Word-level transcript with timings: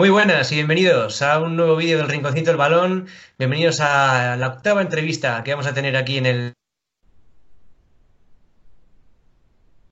Muy 0.00 0.08
buenas 0.08 0.50
y 0.50 0.54
bienvenidos 0.54 1.20
a 1.20 1.38
un 1.40 1.56
nuevo 1.56 1.76
vídeo 1.76 1.98
del 1.98 2.08
Rinconcito 2.08 2.50
del 2.50 2.56
Balón. 2.56 3.06
Bienvenidos 3.38 3.80
a 3.82 4.34
la 4.38 4.46
octava 4.46 4.80
entrevista 4.80 5.44
que 5.44 5.50
vamos 5.50 5.66
a 5.66 5.74
tener 5.74 5.94
aquí 5.94 6.16
en 6.16 6.24
el... 6.24 6.54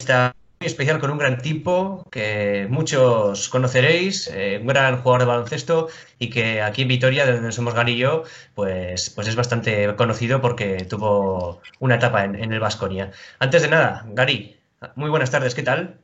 Muy 0.09 0.67
especial 0.67 0.99
con 0.99 1.11
un 1.11 1.19
gran 1.19 1.43
tipo 1.43 2.07
que 2.11 2.67
muchos 2.71 3.51
conoceréis, 3.51 4.29
eh, 4.29 4.57
un 4.63 4.69
gran 4.69 5.03
jugador 5.03 5.21
de 5.21 5.27
baloncesto 5.27 5.89
y 6.19 6.31
que 6.31 6.63
aquí 6.63 6.81
en 6.81 6.89
Vitoria, 6.89 7.27
de 7.27 7.35
donde 7.35 7.53
somos 7.53 7.75
yo, 7.95 8.23
pues, 8.55 9.11
pues 9.11 9.29
es 9.29 9.37
bastante 9.37 9.95
conocido 9.97 10.41
porque 10.41 10.87
tuvo 10.87 11.61
una 11.81 11.97
etapa 11.97 12.25
en, 12.25 12.35
en 12.35 12.51
el 12.51 12.61
Vasconia. 12.61 13.13
Antes 13.41 13.61
de 13.61 13.69
nada, 13.69 14.07
Gary, 14.15 14.57
muy 14.95 15.11
buenas 15.11 15.31
tardes, 15.31 15.55
¿qué 15.55 15.63
tal? 15.63 15.99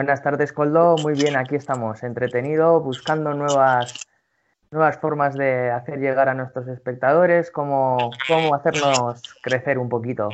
Buenas 0.00 0.22
tardes, 0.22 0.54
Coldo. 0.54 0.96
Muy 1.02 1.12
bien, 1.12 1.36
aquí 1.36 1.56
estamos, 1.56 2.02
entretenido, 2.02 2.80
buscando 2.80 3.34
nuevas, 3.34 4.08
nuevas 4.70 4.96
formas 4.96 5.34
de 5.34 5.70
hacer 5.70 5.98
llegar 5.98 6.30
a 6.30 6.32
nuestros 6.32 6.68
espectadores, 6.68 7.50
cómo, 7.50 8.10
cómo 8.26 8.54
hacernos 8.54 9.22
crecer 9.42 9.78
un 9.78 9.90
poquito. 9.90 10.30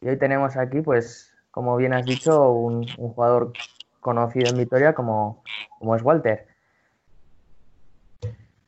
Y 0.00 0.08
hoy 0.08 0.18
tenemos 0.18 0.56
aquí, 0.56 0.80
pues, 0.80 1.32
como 1.52 1.76
bien 1.76 1.92
has 1.92 2.04
dicho, 2.06 2.50
un, 2.50 2.88
un 2.98 3.12
jugador 3.12 3.52
conocido 4.00 4.50
en 4.50 4.56
Vitoria 4.58 4.94
como, 4.94 5.44
como 5.78 5.94
es 5.94 6.02
Walter. 6.02 6.48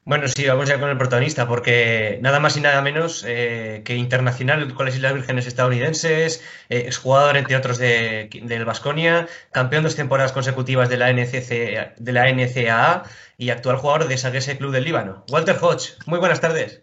Bueno, 0.07 0.29
sí, 0.29 0.47
vamos 0.47 0.69
ya 0.69 0.79
con 0.79 0.89
el 0.89 0.97
protagonista, 0.97 1.49
porque 1.49 2.21
nada 2.23 2.39
más 2.39 2.57
y 2.57 2.61
nada 2.61 2.81
menos 2.81 3.25
eh, 3.27 3.83
que 3.85 3.97
internacional 3.97 4.73
con 4.73 4.87
las 4.87 4.95
Islas 4.95 5.15
Vírgenes 5.15 5.49
estadounidenses, 5.49 6.45
eh, 6.69 6.85
exjugador, 6.87 7.37
entre 7.37 7.57
otros, 7.57 7.77
de, 7.77 8.31
del 8.45 8.65
Vasconia, 8.65 9.27
campeón 9.51 9.83
dos 9.83 9.97
temporadas 9.97 10.31
consecutivas 10.31 10.89
de 10.89 10.97
la, 10.97 11.13
NCC, 11.13 11.97
de 11.97 12.13
la 12.13 12.31
NCAA 12.31 13.03
y 13.37 13.51
actual 13.51 13.79
jugador 13.79 14.07
de 14.07 14.17
Saguese 14.17 14.57
Club 14.57 14.71
del 14.71 14.85
Líbano. 14.85 15.25
Walter 15.29 15.57
Hodge, 15.61 15.97
muy 16.07 16.21
buenas 16.21 16.41
tardes. 16.41 16.83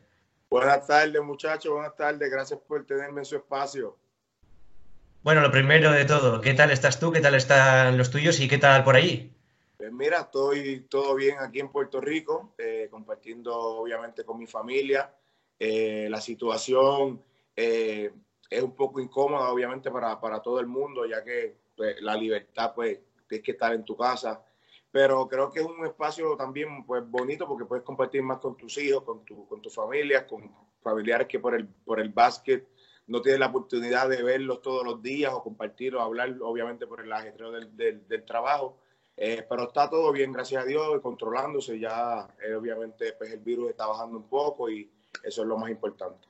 Buenas 0.50 0.86
tardes, 0.86 1.22
muchachos, 1.22 1.72
buenas 1.72 1.96
tardes, 1.96 2.30
gracias 2.30 2.60
por 2.68 2.86
tenerme 2.86 3.22
en 3.22 3.26
su 3.26 3.38
espacio. 3.38 3.98
Bueno, 5.22 5.40
lo 5.40 5.50
primero 5.50 5.94
de 5.94 6.04
todo, 6.04 6.42
¿qué 6.42 6.54
tal 6.56 6.72
estás 6.72 7.00
tú? 7.00 7.14
¿Qué 7.14 7.22
tal 7.22 7.36
están 7.36 7.98
los 7.98 8.12
tuyos 8.12 8.42
y 8.42 8.50
qué 8.50 8.58
tal 8.58 8.84
por 8.84 8.98
allí? 8.98 9.33
Pues 9.84 9.92
mira, 9.92 10.20
estoy 10.22 10.86
todo 10.90 11.14
bien 11.14 11.40
aquí 11.40 11.60
en 11.60 11.70
Puerto 11.70 12.00
Rico, 12.00 12.54
eh, 12.58 12.88
compartiendo 12.90 13.54
obviamente 13.54 14.24
con 14.24 14.40
mi 14.40 14.48
familia. 14.48 15.14
Eh, 15.60 16.08
la 16.10 16.22
situación 16.22 17.22
eh, 17.54 18.10
es 18.50 18.64
un 18.64 18.74
poco 18.74 19.02
incómoda, 19.02 19.52
obviamente, 19.52 19.92
para, 19.92 20.22
para 20.22 20.42
todo 20.42 20.62
el 20.62 20.68
mundo, 20.68 21.06
ya 21.06 21.22
que 21.22 21.58
pues, 21.76 22.02
la 22.02 22.16
libertad, 22.16 22.72
pues, 22.74 22.98
tienes 23.28 23.44
que 23.44 23.52
estar 23.52 23.74
en 23.74 23.84
tu 23.84 23.98
casa. 23.98 24.42
Pero 24.90 25.28
creo 25.28 25.52
que 25.52 25.60
es 25.60 25.66
un 25.66 25.86
espacio 25.86 26.38
también 26.38 26.86
pues, 26.86 27.04
bonito 27.06 27.46
porque 27.46 27.66
puedes 27.66 27.84
compartir 27.84 28.24
más 28.24 28.38
con 28.38 28.56
tus 28.56 28.78
hijos, 28.78 29.04
con 29.04 29.26
tu, 29.26 29.46
con 29.50 29.62
tu 29.62 29.70
familia, 29.70 30.26
con 30.26 30.50
familiares 30.82 31.28
que 31.28 31.42
por 31.42 31.56
el, 31.56 31.68
por 31.68 32.00
el 32.00 32.08
básquet 32.08 32.70
no 33.08 33.22
tienes 33.22 33.42
la 33.42 33.48
oportunidad 33.48 34.08
de 34.08 34.24
verlos 34.24 34.62
todos 34.62 34.86
los 34.86 35.02
días 35.02 35.34
o 35.34 35.44
compartir 35.44 35.94
o 35.94 36.00
hablar, 36.02 36.34
obviamente, 36.42 36.88
por 36.88 37.02
el 37.02 37.12
ajetreo 37.12 37.52
del, 37.52 37.76
del, 37.76 38.08
del 38.08 38.24
trabajo. 38.24 38.80
Eh, 39.16 39.46
pero 39.48 39.68
está 39.68 39.90
todo 39.90 40.12
bien, 40.12 40.32
gracias 40.32 40.64
a 40.64 40.66
Dios, 40.66 41.00
controlándose. 41.02 41.80
Ya, 41.80 42.28
eh, 42.46 42.56
obviamente, 42.56 43.14
pues 43.14 43.32
el 43.32 43.40
virus 43.40 43.70
está 43.70 43.86
bajando 43.86 44.18
un 44.18 44.28
poco 44.28 44.70
y 44.70 44.92
eso 45.24 45.42
es 45.42 45.48
lo 45.48 45.58
más 45.58 45.70
importante. 45.70 46.28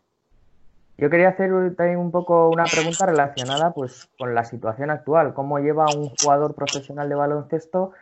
Yo 0.98 1.10
quería 1.10 1.30
hacer 1.30 1.50
también 1.76 1.98
un 1.98 2.12
poco 2.12 2.50
una 2.50 2.66
pregunta 2.66 3.06
relacionada 3.06 3.74
pues, 3.74 4.10
con 4.18 4.36
la 4.36 4.44
situación 4.44 4.92
actual. 4.92 5.34
¿Cómo 5.34 5.60
lleva 5.60 5.86
un 5.96 6.10
jugador 6.22 6.54
profesional 6.54 7.10
de 7.10 7.16
baloncesto 7.16 7.94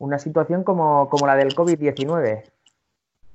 una 0.00 0.18
situación 0.18 0.64
como, 0.64 1.08
como 1.08 1.26
la 1.26 1.36
del 1.36 1.54
COVID-19? 1.54 2.50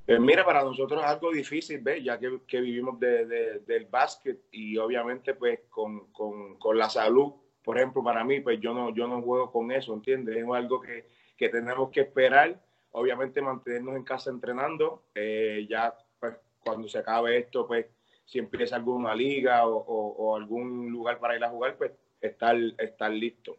Pues 0.06 0.20
mira, 0.20 0.44
para 0.44 0.64
nosotros 0.64 1.02
es 1.02 1.08
algo 1.08 1.32
difícil, 1.32 1.80
¿ves? 1.80 2.04
ya 2.04 2.20
que, 2.20 2.42
que 2.46 2.60
vivimos 2.60 3.00
de, 3.00 3.26
de, 3.26 3.60
del 3.60 3.86
básquet 3.86 4.42
y 4.52 4.78
obviamente 4.78 5.34
pues 5.36 5.62
con, 5.70 6.12
con, 6.12 6.58
con 6.58 6.78
la 6.78 6.90
salud 6.90 7.34
por 7.66 7.78
ejemplo, 7.78 8.04
para 8.04 8.24
mí, 8.24 8.40
pues 8.42 8.62
yo 8.62 8.74
no, 8.74 8.94
yo 8.94 9.08
no 9.08 9.22
juego 9.24 9.52
con 9.52 9.72
eso, 9.72 9.94
¿entiendes? 9.94 10.38
Es 10.38 10.46
algo 10.48 10.80
que, 10.80 11.08
que 11.36 11.50
tenemos 11.50 11.90
que 11.90 12.02
esperar, 12.02 12.62
obviamente 12.92 13.42
mantenernos 13.42 13.96
en 13.96 14.04
casa 14.04 14.30
entrenando, 14.30 15.06
eh, 15.16 15.66
ya 15.68 15.94
pues, 16.20 16.36
cuando 16.64 16.88
se 16.88 17.00
acabe 17.00 17.40
esto, 17.40 17.66
pues 17.66 17.88
si 18.24 18.38
empieza 18.38 18.76
alguna 18.76 19.16
liga 19.16 19.68
o, 19.68 19.78
o, 19.78 20.08
o, 20.16 20.36
algún 20.36 20.92
lugar 20.92 21.20
para 21.20 21.36
ir 21.36 21.44
a 21.44 21.50
jugar, 21.50 21.76
pues 21.76 21.92
estar, 22.22 22.56
estar 22.78 23.12
listo. 23.12 23.58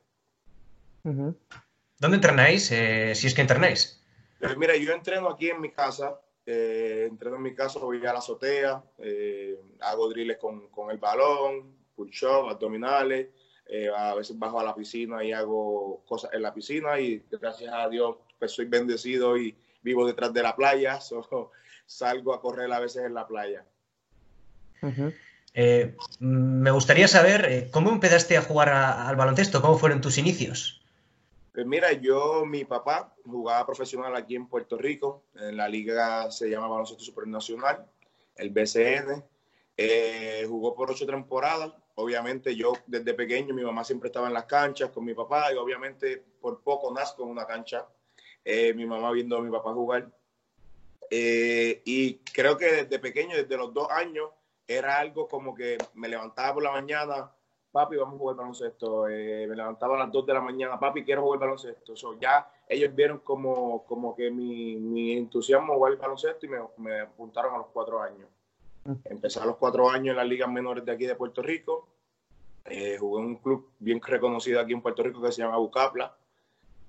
¿Dónde 1.02 2.16
entrenáis? 2.16 2.70
Eh, 2.70 3.14
si 3.14 3.26
es 3.26 3.34
que 3.34 3.40
entrenáis. 3.40 4.02
Pues 4.38 4.56
mira, 4.56 4.76
yo 4.76 4.92
entreno 4.92 5.30
aquí 5.30 5.50
en 5.50 5.60
mi 5.60 5.70
casa, 5.70 6.20
eh, 6.44 7.06
entreno 7.08 7.36
en 7.36 7.42
mi 7.42 7.54
casa, 7.54 7.80
voy 7.80 7.98
a 8.06 8.12
la 8.12 8.18
azotea, 8.18 8.82
eh, 8.98 9.58
hago 9.80 10.08
drills 10.08 10.36
con, 10.38 10.68
con 10.68 10.90
el 10.90 10.98
balón, 10.98 11.76
push-up, 11.94 12.48
abdominales, 12.50 13.28
eh, 13.68 13.90
a 13.94 14.14
veces 14.14 14.38
bajo 14.38 14.60
a 14.60 14.64
la 14.64 14.74
piscina 14.74 15.24
y 15.24 15.32
hago 15.32 16.02
cosas 16.06 16.32
en 16.32 16.42
la 16.42 16.54
piscina 16.54 17.00
y 17.00 17.22
gracias 17.30 17.72
a 17.72 17.88
Dios 17.88 18.16
pues 18.38 18.52
soy 18.52 18.66
bendecido 18.66 19.36
y 19.36 19.56
vivo 19.82 20.06
detrás 20.06 20.32
de 20.32 20.42
la 20.42 20.54
playa, 20.54 21.00
so, 21.00 21.50
salgo 21.86 22.34
a 22.34 22.40
correr 22.40 22.72
a 22.72 22.80
veces 22.80 23.04
en 23.04 23.14
la 23.14 23.26
playa. 23.26 23.64
Uh 24.82 24.88
-huh. 24.88 25.14
eh, 25.54 25.96
me 26.20 26.70
gustaría 26.70 27.08
saber 27.08 27.46
eh, 27.46 27.68
cómo 27.70 27.90
empezaste 27.90 28.36
a 28.36 28.42
jugar 28.42 28.68
a, 28.68 29.08
al 29.08 29.16
baloncesto, 29.16 29.62
cómo 29.62 29.78
fueron 29.78 30.00
tus 30.00 30.18
inicios. 30.18 30.82
Pues 31.56 31.64
mira, 31.66 31.90
yo, 31.92 32.44
mi 32.44 32.66
papá 32.66 33.14
jugaba 33.24 33.64
profesional 33.64 34.14
aquí 34.14 34.36
en 34.36 34.46
Puerto 34.46 34.76
Rico, 34.76 35.22
en 35.34 35.56
la 35.56 35.68
liga 35.68 36.30
se 36.30 36.50
llama 36.50 36.68
Baloncesto 36.68 37.02
Supernacional, 37.02 37.86
el 38.36 38.50
BCN, 38.50 39.24
eh, 39.78 40.44
jugó 40.46 40.74
por 40.74 40.90
ocho 40.90 41.06
temporadas, 41.06 41.72
obviamente 41.96 42.54
yo 42.54 42.72
desde 42.86 43.14
pequeño, 43.14 43.54
mi 43.54 43.62
mamá 43.62 43.84
siempre 43.84 44.08
estaba 44.08 44.28
en 44.28 44.34
las 44.34 44.44
canchas 44.44 44.90
con 44.90 45.04
mi 45.04 45.14
papá 45.14 45.52
y 45.52 45.56
obviamente 45.56 46.22
por 46.40 46.62
poco 46.62 46.92
nazco 46.92 47.24
en 47.24 47.30
una 47.30 47.46
cancha, 47.46 47.86
eh, 48.44 48.72
mi 48.74 48.86
mamá 48.86 49.10
viendo 49.12 49.36
a 49.36 49.42
mi 49.42 49.50
papá 49.50 49.72
jugar. 49.72 50.08
Eh, 51.10 51.82
y 51.84 52.18
creo 52.18 52.56
que 52.56 52.66
desde 52.66 52.98
pequeño, 52.98 53.36
desde 53.36 53.56
los 53.56 53.72
dos 53.72 53.90
años, 53.90 54.30
era 54.66 54.98
algo 54.98 55.28
como 55.28 55.54
que 55.54 55.78
me 55.94 56.08
levantaba 56.08 56.54
por 56.54 56.62
la 56.64 56.72
mañana, 56.72 57.30
papi, 57.70 57.96
vamos 57.96 58.16
a 58.16 58.18
jugar 58.18 58.36
baloncesto. 58.36 59.08
Eh, 59.08 59.46
me 59.48 59.56
levantaba 59.56 59.96
a 59.96 60.00
las 60.00 60.12
dos 60.12 60.26
de 60.26 60.34
la 60.34 60.40
mañana, 60.40 60.78
papi, 60.78 61.04
quiero 61.04 61.22
jugar 61.22 61.40
baloncesto. 61.40 61.96
So, 61.96 62.18
ya 62.18 62.50
ellos 62.68 62.94
vieron 62.94 63.18
como, 63.20 63.84
como 63.84 64.14
que 64.14 64.30
mi, 64.30 64.76
mi 64.76 65.12
entusiasmo 65.12 65.74
jugar 65.74 65.96
baloncesto 65.96 66.44
y 66.44 66.48
me, 66.48 66.58
me 66.78 67.00
apuntaron 67.00 67.54
a 67.54 67.58
los 67.58 67.68
cuatro 67.68 68.02
años. 68.02 68.28
Empecé 69.04 69.40
a 69.40 69.46
los 69.46 69.56
cuatro 69.56 69.90
años 69.90 70.12
en 70.12 70.16
las 70.16 70.26
ligas 70.26 70.50
menores 70.50 70.84
de 70.84 70.92
aquí 70.92 71.06
de 71.06 71.14
Puerto 71.14 71.42
Rico. 71.42 71.88
Eh, 72.64 72.96
jugué 72.98 73.22
en 73.22 73.28
un 73.28 73.36
club 73.36 73.70
bien 73.78 74.00
reconocido 74.00 74.60
aquí 74.60 74.72
en 74.72 74.82
Puerto 74.82 75.02
Rico 75.02 75.22
que 75.22 75.32
se 75.32 75.42
llama 75.42 75.58
Bucapla. 75.58 76.16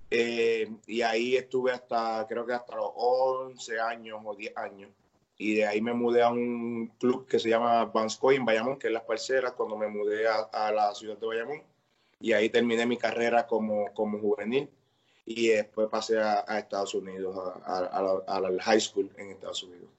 Eh, 0.10 0.72
y 0.88 1.02
ahí 1.02 1.36
estuve 1.36 1.72
hasta, 1.72 2.26
creo 2.28 2.46
que 2.46 2.54
hasta 2.54 2.76
los 2.76 2.92
11 2.96 3.80
años 3.80 4.20
o 4.24 4.36
10 4.36 4.58
años. 4.58 4.92
Y 5.38 5.56
de 5.56 5.68
ahí 5.68 5.82
me 5.82 5.94
mudé 5.94 6.24
a 6.24 6.30
un 6.30 6.88
club 6.98 7.28
que 7.28 7.38
se 7.38 7.50
llama 7.50 7.86
Banscoy 7.86 8.36
en 8.36 8.46
Bayamón, 8.46 8.80
que 8.80 8.88
es 8.88 8.94
Las 8.94 9.04
Parceras, 9.04 9.52
cuando 9.52 9.78
me 9.78 9.88
mudé 9.88 10.28
a, 10.28 10.50
a, 10.52 10.72
la 10.72 10.96
ciudad 10.96 11.18
de 11.18 11.28
Bayamón. 11.28 11.62
Y 12.20 12.34
ahí 12.34 12.50
terminé 12.50 12.86
mi 12.88 12.98
carrera 12.98 13.46
como, 13.46 13.94
como 13.94 14.20
juvenil. 14.20 14.70
Y 15.26 15.50
después 15.50 15.90
pasé 15.90 16.20
a, 16.20 16.44
a 16.48 16.60
Estados 16.60 16.96
Unidos, 16.96 17.38
al 17.66 18.62
high 18.62 18.80
school 18.80 19.12
en 19.18 19.32
Estados 19.32 19.62
Unidos. 19.64 19.90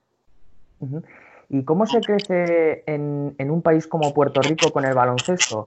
Uh 0.81 0.87
-huh. 0.87 1.04
¿Y 1.50 1.64
cómo 1.64 1.86
se 1.86 2.00
crece 2.00 2.82
en, 2.86 3.34
en, 3.38 3.50
un 3.50 3.62
país 3.62 3.86
como 3.86 4.12
Puerto 4.12 4.42
Rico 4.42 4.70
con 4.70 4.84
el 4.84 4.94
baloncesto? 4.94 5.67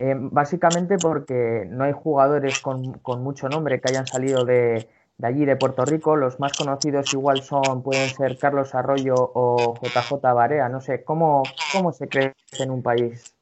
Eh, 0.00 0.14
básicamente 0.16 0.98
porque 0.98 1.66
no 1.68 1.84
hay 1.84 1.92
jugadores 1.92 2.58
con, 2.58 2.94
con, 2.94 3.22
mucho 3.22 3.48
nombre 3.48 3.80
que 3.80 3.90
hayan 3.90 4.08
salido 4.08 4.44
de, 4.44 4.88
allí, 5.22 5.44
de 5.44 5.54
Puerto 5.54 5.84
Rico. 5.84 6.16
Los 6.16 6.40
más 6.40 6.52
conocidos 6.58 7.12
igual 7.14 7.42
son, 7.42 7.84
pueden 7.84 8.08
ser 8.08 8.38
Carlos 8.38 8.74
Arroyo 8.74 9.14
o 9.16 9.74
JJ 9.80 10.20
Barea. 10.20 10.68
No 10.68 10.80
sé, 10.80 11.04
¿cómo, 11.04 11.44
cómo 11.72 11.92
se 11.92 12.08
crece 12.08 12.34
en 12.58 12.72
un 12.72 12.82
país? 12.82 13.32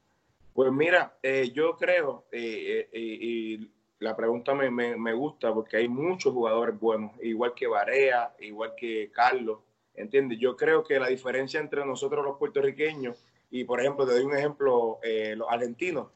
Pues 0.53 0.71
mira, 0.71 1.17
eh, 1.23 1.49
yo 1.51 1.75
creo, 1.75 2.25
eh, 2.31 2.87
y 2.93 3.71
la 3.97 4.15
pregunta 4.15 4.53
me, 4.53 4.69
me, 4.69 4.95
me 4.95 5.13
gusta 5.13 5.51
porque 5.51 5.77
hay 5.77 5.87
muchos 5.87 6.33
jugadores 6.33 6.79
buenos, 6.79 7.11
igual 7.23 7.53
que 7.55 7.65
Barea, 7.65 8.35
igual 8.39 8.73
que 8.77 9.09
Carlos 9.11 9.59
¿Entiendes? 9.99 10.39
Yo 10.39 10.55
creo 10.55 10.81
que 10.81 10.97
la 10.97 11.07
diferencia 11.07 11.59
entre 11.59 11.85
nosotros 11.85 12.23
los 12.23 12.37
puertorriqueños 12.37 13.21
y, 13.51 13.65
por 13.65 13.81
ejemplo, 13.81 14.07
te 14.07 14.13
doy 14.13 14.23
un 14.23 14.33
ejemplo, 14.33 14.97
eh, 15.03 15.35
los 15.35 15.49
argentinos. 15.51 16.07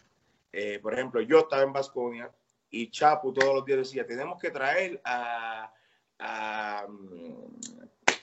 Eh, 0.53 0.79
por 0.81 0.93
ejemplo, 0.93 1.19
yo 1.19 1.39
estaba 1.39 1.63
en 1.63 1.73
Vasconia 1.73 2.31
y 2.69 2.89
Chapu 2.89 3.33
todos 3.33 3.53
los 3.53 3.65
días 3.65 3.79
decía, 3.79 4.07
tenemos 4.07 4.39
que 4.39 4.51
traer 4.51 5.01
a, 5.03 5.73
a 6.17 6.85
um, 6.87 7.59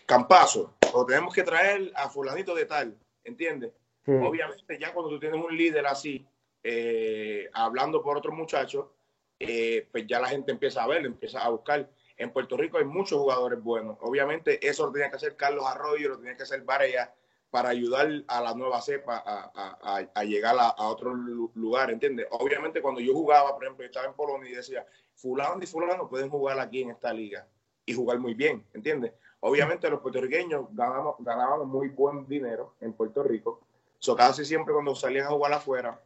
Campazo 0.06 0.76
o 0.94 1.04
tenemos 1.04 1.34
que 1.34 1.42
traer 1.42 1.92
a 1.94 2.08
fulanito 2.08 2.54
de 2.54 2.64
tal, 2.64 2.96
¿entiendes? 3.22 3.70
Sí. 4.02 4.12
Obviamente 4.12 4.78
ya 4.78 4.94
cuando 4.94 5.10
tú 5.10 5.20
tienes 5.20 5.44
un 5.44 5.54
líder 5.54 5.86
así, 5.86 6.26
eh, 6.64 7.50
hablando 7.52 8.02
por 8.02 8.16
otro 8.16 8.32
muchacho, 8.32 8.94
pues 9.38 10.06
ya 10.06 10.20
la 10.20 10.28
gente 10.28 10.52
empieza 10.52 10.82
a 10.82 10.86
ver, 10.86 11.04
empieza 11.04 11.40
a 11.40 11.50
buscar 11.50 11.86
En 12.20 12.30
Puerto 12.34 12.54
Rico 12.54 12.76
hay 12.76 12.84
muchos 12.84 13.18
jugadores 13.18 13.62
buenos. 13.62 13.96
Obviamente 14.02 14.66
eso 14.68 14.84
lo 14.84 14.92
tenía 14.92 15.08
que 15.08 15.16
hacer 15.16 15.36
Carlos 15.36 15.64
Arroyo, 15.66 16.10
lo 16.10 16.18
tenía 16.18 16.36
que 16.36 16.42
hacer 16.42 16.60
Varela 16.64 17.14
para 17.48 17.70
ayudar 17.70 18.10
a 18.28 18.42
la 18.42 18.54
nueva 18.54 18.82
cepa 18.82 19.22
a, 19.24 20.24
llegar 20.24 20.54
a, 20.58 20.86
otro 20.86 21.14
lugar, 21.14 21.90
¿entiendes? 21.90 22.26
Obviamente 22.32 22.82
cuando 22.82 23.00
yo 23.00 23.14
jugaba, 23.14 23.54
por 23.54 23.64
ejemplo, 23.64 23.84
yo 23.84 23.88
estaba 23.88 24.06
en 24.06 24.12
Polonia 24.12 24.50
y 24.50 24.54
decía, 24.54 24.84
fulano 25.14 25.62
y 25.62 25.66
fulano 25.66 26.10
pueden 26.10 26.28
jugar 26.28 26.60
aquí 26.60 26.82
en 26.82 26.90
esta 26.90 27.10
liga 27.10 27.46
y 27.86 27.94
jugar 27.94 28.18
muy 28.18 28.34
bien, 28.34 28.66
¿entiendes? 28.74 29.12
Obviamente 29.40 29.88
los 29.88 30.00
puertorriqueños 30.00 30.66
ganábamos, 30.72 31.66
muy 31.66 31.88
buen 31.88 32.28
dinero 32.28 32.74
en 32.82 32.92
Puerto 32.92 33.22
Rico. 33.22 33.62
So, 33.98 34.14
casi 34.14 34.44
siempre 34.44 34.74
cuando 34.74 34.94
salían 34.94 35.24
a 35.24 35.30
jugar 35.30 35.54
afuera, 35.54 35.98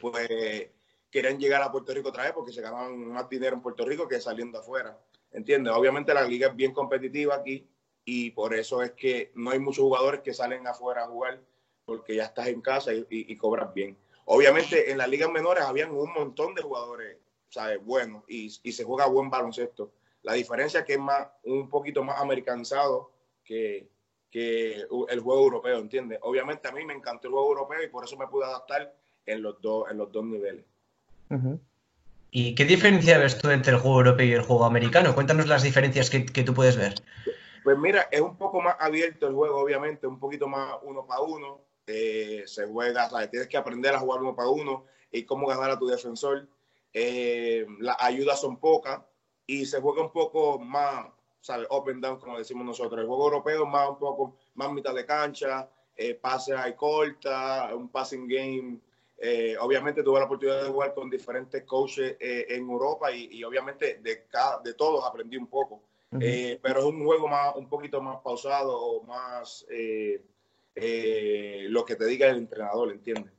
pues 0.00 0.70
querían 1.10 1.40
llegar 1.40 1.62
a 1.62 1.72
Puerto 1.72 1.92
Rico 1.92 2.10
otra 2.10 2.22
vez 2.22 2.32
porque 2.32 2.52
se 2.52 2.62
ganaban 2.62 3.08
más 3.08 3.28
dinero 3.28 3.56
en 3.56 3.62
Puerto 3.62 3.84
Rico 3.84 4.06
que 4.06 4.20
saliendo 4.20 4.60
afuera. 4.60 4.96
¿Entiendes? 5.32 5.72
Obviamente 5.72 6.12
la 6.12 6.22
liga 6.22 6.48
es 6.48 6.56
bien 6.56 6.72
competitiva 6.72 7.34
aquí 7.34 7.66
y 8.04 8.30
por 8.32 8.54
eso 8.54 8.82
es 8.82 8.92
que 8.92 9.30
no 9.34 9.50
hay 9.50 9.58
muchos 9.58 9.84
jugadores 9.84 10.20
que 10.20 10.34
salen 10.34 10.66
afuera 10.66 11.04
a 11.04 11.08
jugar 11.08 11.40
porque 11.84 12.16
ya 12.16 12.24
estás 12.24 12.48
en 12.48 12.60
casa 12.60 12.92
y, 12.92 13.36
cobras 13.36 13.72
bien. 13.74 13.96
Obviamente 14.24 14.90
en 14.90 14.98
las 14.98 15.08
ligas 15.08 15.30
menores 15.30 15.64
habían 15.64 15.90
un 15.90 16.12
montón 16.12 16.54
de 16.54 16.62
jugadores, 16.62 17.16
¿sabes? 17.48 17.84
Buenos 17.84 18.24
y, 18.28 18.50
se 18.50 18.84
juega 18.84 19.06
buen 19.06 19.30
baloncesto. 19.30 19.92
La 20.22 20.34
diferencia 20.34 20.80
es 20.80 20.86
que 20.86 20.94
es 20.94 21.00
más, 21.00 21.28
un 21.44 21.68
poquito 21.68 22.04
más 22.04 22.20
americanizado 22.20 23.10
que, 23.44 23.88
el 24.34 25.20
juego 25.20 25.42
europeo, 25.42 25.78
¿entiendes? 25.78 26.18
Obviamente 26.22 26.66
a 26.66 26.72
mí 26.72 26.86
me 26.86 26.94
encantó 26.94 27.28
el 27.28 27.34
juego 27.34 27.48
europeo 27.48 27.82
y 27.82 27.88
por 27.88 28.04
eso 28.04 28.16
me 28.16 28.26
pude 28.28 28.46
adaptar 28.46 28.94
en 29.26 29.42
los 29.42 29.60
dos, 29.60 29.90
en 29.90 29.98
los 29.98 30.10
dos 30.10 30.24
niveles. 30.24 30.64
¿Y 32.34 32.54
qué 32.54 32.64
diferencia 32.64 33.18
ves 33.18 33.38
tú 33.38 33.50
entre 33.50 33.74
el 33.74 33.78
juego 33.78 33.98
europeo 33.98 34.26
y 34.26 34.32
el 34.32 34.40
juego 34.40 34.64
americano? 34.64 35.14
Cuéntanos 35.14 35.48
las 35.48 35.62
diferencias 35.62 36.08
que, 36.08 36.20
tú 36.42 36.54
puedes 36.54 36.78
ver. 36.78 36.94
Pues 37.62 37.76
mira, 37.76 38.08
es 38.10 38.22
un 38.22 38.38
poco 38.38 38.62
más 38.62 38.74
abierto 38.80 39.28
el 39.28 39.34
juego, 39.34 39.60
obviamente, 39.60 40.06
un 40.06 40.18
poquito 40.18 40.48
más 40.48 40.78
uno 40.80 41.04
para 41.04 41.20
uno. 41.20 41.60
Eh, 41.86 42.44
se 42.46 42.66
juega, 42.66 43.10
¿sabes? 43.10 43.30
tienes 43.30 43.48
que 43.48 43.58
aprender 43.58 43.94
a 43.94 43.98
jugar 43.98 44.22
uno 44.22 44.34
para 44.34 44.48
uno 44.48 44.86
y 45.10 45.24
cómo 45.24 45.46
ganar 45.46 45.72
a 45.72 45.78
tu 45.78 45.86
defensor. 45.86 46.48
Eh, 46.94 47.66
las 47.80 47.96
ayudas 48.00 48.40
son 48.40 48.56
pocas 48.56 49.02
y 49.46 49.66
se 49.66 49.82
juega 49.82 50.00
un 50.00 50.12
poco 50.12 50.58
más, 50.58 51.08
¿sabes? 51.42 51.66
Open 51.68 52.00
down, 52.00 52.18
como 52.18 52.38
decimos 52.38 52.64
nosotros. 52.64 52.98
El 52.98 53.08
juego 53.08 53.26
europeo 53.26 53.64
es 53.64 53.68
más 53.68 53.90
un 53.90 53.98
poco 53.98 54.38
más 54.54 54.72
mitad 54.72 54.94
de 54.94 55.04
cancha, 55.04 55.68
eh, 55.94 56.14
pase 56.14 56.54
y 56.66 56.72
corta, 56.72 57.74
un 57.74 57.90
passing 57.90 58.26
game 58.26 58.80
eh, 59.24 59.56
obviamente 59.60 60.02
tuve 60.02 60.18
la 60.18 60.24
oportunidad 60.24 60.64
de 60.64 60.68
jugar 60.68 60.94
con 60.94 61.08
diferentes 61.08 61.62
coaches 61.62 62.16
eh, 62.18 62.44
en 62.48 62.68
Europa 62.68 63.12
y, 63.12 63.44
obviamente 63.44 64.00
de, 64.02 64.26
cada, 64.26 64.58
de 64.58 64.74
todos 64.74 65.04
aprendí 65.04 65.36
un 65.36 65.46
poco. 65.46 65.80
Eh, 66.20 66.58
pero 66.60 66.80
es 66.80 66.84
un 66.84 67.04
juego 67.04 67.28
más, 67.28 67.54
un 67.54 67.68
poquito 67.68 68.02
más 68.02 68.20
pausado 68.20 68.76
o 68.76 69.02
más 69.04 69.64
lo 70.74 71.84
que 71.84 71.96
te 71.96 72.04
diga 72.04 72.28
el 72.28 72.38
entrenador, 72.38 72.90
¿entiendes? 72.90 73.32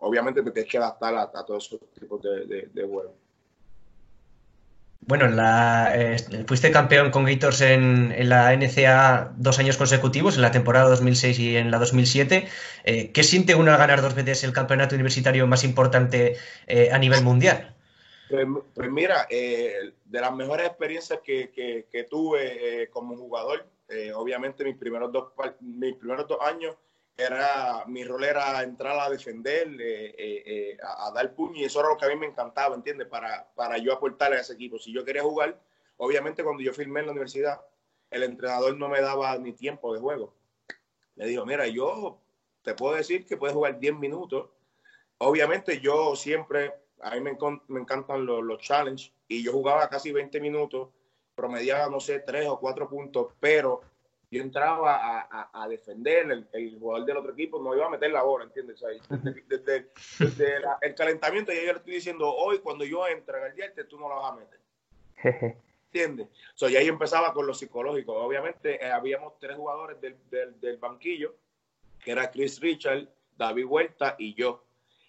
obviamente 0.00 0.42
te 0.42 0.50
tienes 0.50 0.70
que 0.70 0.78
adaptar 0.78 1.14
a, 1.14 1.44
todos 1.44 1.66
esos 1.66 1.80
tipos 1.92 2.20
de, 2.20 2.44
de, 2.46 2.62
de 2.72 2.84
juegos. 2.84 3.14
Bueno, 5.06 5.28
la, 5.28 5.92
eh, 5.94 6.16
fuiste 6.46 6.70
campeón 6.70 7.10
con 7.10 7.24
Gators 7.24 7.60
en, 7.60 8.28
la 8.28 8.56
NCA 8.56 9.34
dos 9.36 9.58
años 9.58 9.76
consecutivos, 9.76 10.36
en 10.36 10.42
la 10.42 10.50
temporada 10.50 10.88
2006 10.88 11.38
y 11.40 11.56
en 11.56 11.70
la 11.70 11.78
2007. 11.78 12.48
Eh, 12.84 13.12
¿Qué 13.12 13.22
siente 13.22 13.54
uno 13.54 13.70
al 13.72 13.78
ganar 13.78 14.00
dos 14.00 14.14
veces 14.14 14.44
el 14.44 14.54
campeonato 14.54 14.94
universitario 14.94 15.46
más 15.46 15.62
importante 15.62 16.36
eh, 16.66 16.88
a 16.90 16.98
nivel 16.98 17.22
mundial? 17.22 17.74
Pues, 18.30 18.46
pues 18.74 18.90
mira, 18.90 19.26
de 19.28 19.92
las 20.10 20.34
mejores 20.34 20.66
experiencias 20.66 21.20
que, 21.22 21.50
que 21.52 22.04
tuve 22.04 22.88
como 22.90 23.14
jugador, 23.16 23.66
obviamente 24.14 24.64
mis 24.64 24.76
primeros, 24.76 25.12
dos, 25.12 25.32
mis 25.60 25.94
primeros 25.96 26.26
dos 26.26 26.38
años 26.40 26.76
era 27.16 27.84
mi 27.86 28.04
rol 28.04 28.24
era 28.24 28.62
entrar 28.62 28.98
a 28.98 29.08
defender, 29.08 29.68
eh, 29.80 30.14
eh, 30.18 30.42
eh, 30.46 30.78
a, 30.82 31.12
dar 31.12 31.34
puño, 31.34 31.60
y 31.60 31.64
eso 31.64 31.80
era 31.80 31.90
lo 31.90 31.96
que 31.96 32.06
a 32.06 32.08
mí 32.08 32.16
me 32.16 32.26
encantaba, 32.26 32.74
¿entiendes? 32.74 33.06
Para, 33.06 33.48
para 33.54 33.78
yo 33.78 33.92
aportarle 33.92 34.36
a 34.36 34.40
ese 34.40 34.54
equipo. 34.54 34.78
Si 34.78 34.92
yo 34.92 35.04
quería 35.04 35.22
jugar, 35.22 35.60
obviamente 35.96 36.42
cuando 36.42 36.62
yo 36.62 36.72
firmé 36.72 37.00
en 37.00 37.06
la 37.06 37.12
universidad, 37.12 37.60
el 38.10 38.24
entrenador 38.24 38.76
no 38.76 38.88
me 38.88 39.00
daba 39.00 39.36
ni 39.38 39.52
tiempo 39.52 39.94
de 39.94 40.00
juego. 40.00 40.34
Le 41.16 41.26
dijo, 41.26 41.46
mira, 41.46 41.66
yo 41.68 42.20
te 42.62 42.74
puedo 42.74 42.94
decir 42.94 43.24
que 43.24 43.36
puedes 43.36 43.54
jugar 43.54 43.78
10 43.78 43.96
minutos. 43.96 44.50
Obviamente 45.18 45.80
yo 45.80 46.16
siempre, 46.16 46.74
a 47.00 47.14
mí 47.14 47.20
me, 47.20 47.36
me 47.68 47.80
encantan 47.80 48.26
los, 48.26 48.42
los 48.42 48.60
challenges, 48.60 49.12
y 49.28 49.42
yo 49.42 49.52
jugaba 49.52 49.88
casi 49.88 50.10
20 50.10 50.40
minutos, 50.40 50.88
promediaba, 51.34 51.88
no 51.88 52.00
sé, 52.00 52.20
3 52.20 52.48
o 52.48 52.58
4 52.58 52.88
puntos, 52.88 53.32
pero 53.38 53.82
yo 54.30 54.42
entraba 54.42 55.26
a, 55.30 55.50
a, 55.52 55.68
defender, 55.68 56.30
el, 56.30 56.48
el, 56.52 56.78
jugador 56.78 57.06
del 57.06 57.16
otro 57.18 57.32
equipo 57.32 57.60
no 57.60 57.74
iba 57.74 57.86
a 57.86 57.90
meter 57.90 58.10
la 58.10 58.22
bola, 58.22 58.44
¿entiendes? 58.44 58.82
desde, 59.48 59.90
desde, 60.18 60.56
el 60.82 60.94
calentamiento 60.94 61.52
ya 61.52 61.60
yo 61.60 61.72
le 61.72 61.78
estoy 61.78 61.94
diciendo, 61.94 62.28
hoy 62.34 62.58
cuando 62.58 62.84
yo 62.84 63.06
entre 63.06 63.38
en 63.38 63.44
el 63.44 63.54
diente, 63.54 63.84
tú 63.84 63.98
no 63.98 64.08
la 64.08 64.14
vas 64.16 64.32
a 64.32 64.36
meter. 64.36 65.56
¿Entiendes? 65.86 66.28
So, 66.54 66.68
y 66.68 66.76
ahí 66.76 66.88
empezaba 66.88 67.32
con 67.32 67.46
lo 67.46 67.54
psicológico. 67.54 68.14
Obviamente 68.14 68.84
eh, 68.84 68.90
habíamos 68.90 69.38
tres 69.38 69.56
jugadores 69.56 70.00
del, 70.00 70.16
del, 70.30 70.58
del, 70.60 70.76
banquillo, 70.78 71.36
que 72.02 72.10
era 72.10 72.30
Chris 72.30 72.60
Richard, 72.60 73.08
David 73.36 73.66
Huerta 73.66 74.16
y 74.18 74.34
yo. 74.34 74.64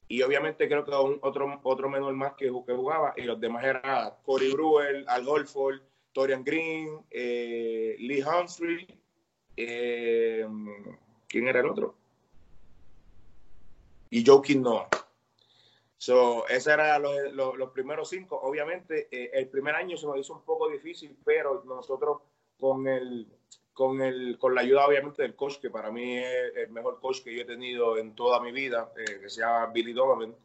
Y 0.08 0.22
obviamente 0.22 0.68
creo 0.68 0.86
que 0.86 0.92
un, 0.92 1.18
otro, 1.24 1.60
otro 1.64 1.90
menor 1.90 2.14
más 2.14 2.34
que, 2.34 2.46
que 2.46 2.74
jugaba, 2.74 3.16
y 3.18 3.24
los 3.24 3.40
demás 3.40 3.64
eran 3.64 4.14
Corey 4.24 4.52
Brewer, 4.52 5.04
Al 5.08 5.28
Holford, 5.28 5.82
Torian 6.14 6.44
Green, 6.44 7.04
eh, 7.10 7.96
Lee 7.98 8.22
Humphrey 8.22 8.88
eh, 9.58 10.46
¿Quién 11.28 11.48
era 11.48 11.60
el 11.60 11.68
otro? 11.68 11.96
Y 14.10 14.26
Joaquín 14.26 14.62
Noah. 14.62 14.88
So, 15.98 16.48
esos 16.48 16.74
eran 16.74 17.02
los, 17.02 17.72
primeros 17.72 18.10
cinco. 18.10 18.40
Obviamente, 18.42 19.08
eh, 19.12 19.32
el 19.34 19.48
primer 19.48 19.76
año 19.76 19.98
se 19.98 20.06
nos 20.06 20.18
hizo 20.18 20.34
un 20.34 20.44
poco 20.44 20.70
difícil, 20.70 21.18
pero 21.24 21.64
nosotros 21.66 22.22
con 22.60 22.88
el, 22.88 23.28
con 23.74 24.02
el, 24.02 24.38
con 24.38 24.54
la 24.54 24.62
ayuda 24.62 24.88
obviamente 24.88 25.22
del 25.22 25.36
coach, 25.36 25.58
que 25.58 25.70
para 25.70 25.92
mí 25.92 26.18
es 26.18 26.56
el 26.56 26.70
mejor 26.72 27.00
coach 27.00 27.24
que 27.24 27.36
yo 27.36 27.42
he 27.42 27.46
tenido 27.46 27.98
en 27.98 28.14
toda 28.14 28.40
mi 28.40 28.52
vida, 28.52 28.92
eh, 28.98 29.20
que 29.22 29.30
se 29.30 29.42
llama 29.42 29.68
Billy 29.68 29.94
Donovan, 29.94 30.36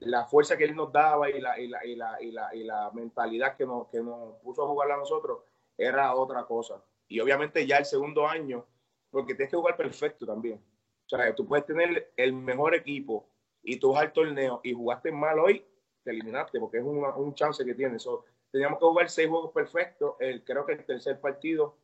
la 0.00 0.24
fuerza 0.26 0.56
que 0.56 0.64
él 0.64 0.76
nos 0.76 0.92
daba 0.92 1.30
y 1.30 1.40
la, 1.40 1.58
y 1.58 1.68
la, 1.68 1.84
y 1.84 1.96
la, 1.96 2.22
y 2.22 2.30
la, 2.30 2.54
y 2.54 2.64
la 2.64 2.90
mentalidad 2.92 3.56
que 3.56 3.66
nos, 3.66 3.88
que 3.88 4.00
nos 4.00 4.36
puso 4.36 4.62
a 4.64 4.68
jugar 4.68 4.92
a 4.92 4.96
nosotros 4.96 5.40
era 5.76 6.14
otra 6.14 6.44
cosa. 6.44 6.82
Y 7.08 7.20
obviamente 7.20 7.66
ya 7.66 7.78
el 7.78 7.86
segundo 7.86 8.26
año, 8.26 8.66
porque 9.10 9.34
tienes 9.34 9.50
que 9.50 9.56
jugar 9.56 9.76
perfecto 9.76 10.26
también. 10.26 10.60
O 11.06 11.08
sea, 11.08 11.34
tú 11.34 11.46
puedes 11.46 11.64
tener 11.64 12.12
el 12.16 12.34
mejor 12.34 12.74
equipo 12.74 13.26
y 13.62 13.76
tú 13.76 13.92
vas 13.92 14.02
al 14.02 14.12
torneo 14.12 14.60
y 14.62 14.74
jugaste 14.74 15.10
mal 15.10 15.38
hoy, 15.38 15.64
te 16.04 16.10
eliminaste, 16.10 16.60
porque 16.60 16.78
es 16.78 16.84
un 16.84 17.34
chance 17.34 17.64
que 17.64 17.74
tienes. 17.74 18.06
teníamos 18.50 18.78
que 18.78 18.84
jugar 18.84 19.08
seis 19.08 19.28
juegos 19.28 19.52
perfectos. 19.52 20.16
El, 20.20 20.44
creo 20.44 20.66
que 20.66 20.72
el 20.72 20.84
tercer 20.84 21.18
partido 21.20 21.76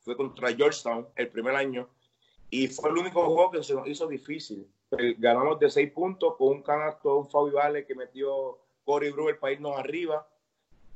fue 0.00 0.16
contra 0.16 0.52
Georgetown 0.52 1.08
el 1.14 1.28
primer 1.28 1.54
año 1.54 1.88
y 2.50 2.68
fue 2.68 2.90
el 2.90 2.98
único 2.98 3.24
juego 3.24 3.50
que 3.50 3.62
se 3.62 3.74
nos 3.74 3.86
hizo 3.88 4.06
difícil. 4.06 4.66
Ganamos 5.18 5.58
de 5.58 5.70
seis 5.70 5.90
puntos 5.92 6.36
con 6.36 6.48
un 6.48 6.62
canasto, 6.62 7.18
un 7.18 7.28
Fabi 7.28 7.50
Vale 7.50 7.86
que 7.86 7.94
metió 7.94 8.58
Corey 8.84 9.10
Brewer 9.10 9.38
para 9.38 9.52
irnos 9.52 9.78
arriba. 9.78 10.28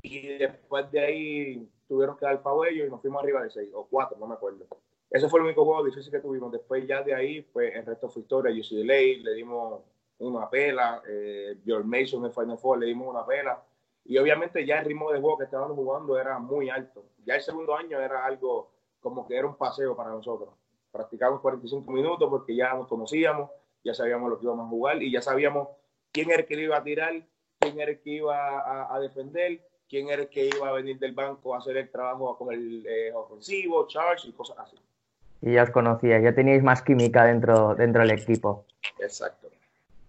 Y 0.03 0.39
después 0.39 0.91
de 0.91 1.01
ahí 1.01 1.69
tuvieron 1.91 2.17
que 2.17 2.25
dar 2.25 2.41
ellos 2.71 2.87
y 2.87 2.91
nos 2.91 3.01
fuimos 3.01 3.21
arriba 3.21 3.43
de 3.43 3.51
6 3.51 3.71
o 3.75 3.85
4, 3.91 4.17
no 4.17 4.29
me 4.29 4.35
acuerdo. 4.35 4.65
Ese 5.11 5.29
fue 5.29 5.41
el 5.41 5.47
único 5.47 5.65
juego 5.65 5.83
difícil 5.85 6.13
que 6.13 6.21
tuvimos. 6.21 6.53
Después 6.53 6.87
ya 6.87 7.03
de 7.03 7.13
ahí, 7.13 7.43
pues 7.43 7.75
el 7.75 7.85
resto 7.85 8.09
fue 8.09 8.23
historia. 8.23 8.53
UCLA 8.53 9.25
le 9.25 9.35
dimos 9.35 9.83
una 10.21 10.49
pela, 10.49 11.03
eh, 11.09 11.59
George 11.65 11.89
Mason 11.89 12.25
en 12.25 12.33
Final 12.33 12.59
Four 12.59 12.79
le 12.79 12.87
dimos 12.87 13.09
una 13.09 13.27
pela. 13.27 13.61
Y 14.05 14.17
obviamente 14.19 14.65
ya 14.65 14.79
el 14.79 14.85
ritmo 14.85 15.11
de 15.11 15.19
juego 15.19 15.39
que 15.39 15.45
estábamos 15.45 15.77
jugando 15.77 16.17
era 16.17 16.39
muy 16.39 16.71
alto. 16.71 17.07
Ya 17.25 17.35
el 17.35 17.41
segundo 17.41 17.75
año 17.75 17.99
era 17.99 18.25
algo 18.25 18.71
como 19.01 19.27
que 19.27 19.37
era 19.37 19.49
un 19.49 19.57
paseo 19.57 19.97
para 19.97 20.11
nosotros. 20.11 20.51
Practicamos 20.93 21.41
45 21.41 21.91
minutos 21.91 22.31
porque 22.31 22.55
ya 22.55 22.73
nos 22.75 22.87
conocíamos, 22.87 23.51
ya 23.83 23.95
sabíamos 23.95 24.31
lo 24.31 24.39
que 24.39 24.45
íbamos 24.45 24.67
a 24.67 24.69
jugar 24.69 25.03
y 25.03 25.11
ya 25.11 25.23
sabíamos 25.23 25.71
quién 26.13 26.31
era 26.31 26.43
el 26.43 26.47
que 26.47 26.55
iba 26.55 26.77
a 26.77 26.85
tirar, 26.85 27.27
quién 27.59 27.81
era 27.81 27.91
el 27.91 28.01
que 28.01 28.11
iba 28.11 28.95
a 28.95 29.01
defender 29.01 29.61
quién 29.91 30.09
era 30.09 30.23
el 30.23 30.29
que 30.29 30.47
iba 30.47 30.69
a 30.69 30.73
venir 30.73 30.99
del 30.99 31.13
banco 31.13 31.55
a 31.55 31.59
hacer 31.59 31.77
el 31.77 31.91
trabajo 31.91 32.39
con 32.39 32.55
el 32.55 32.87
eh, 32.87 33.13
ofensivo, 33.13 33.87
charge 33.89 34.29
y 34.29 34.33
cosas 34.33 34.59
así. 34.61 34.77
Y 35.43 35.55
ya 35.55 35.65
os 35.65 35.71
conocía, 35.71 36.21
ya 36.21 36.33
teníais 36.33 36.63
más 36.63 36.83
química 36.83 37.25
dentro, 37.25 37.75
dentro 37.75 38.03
del 38.03 38.13
equipo. 38.13 38.65
Exacto. 39.01 39.49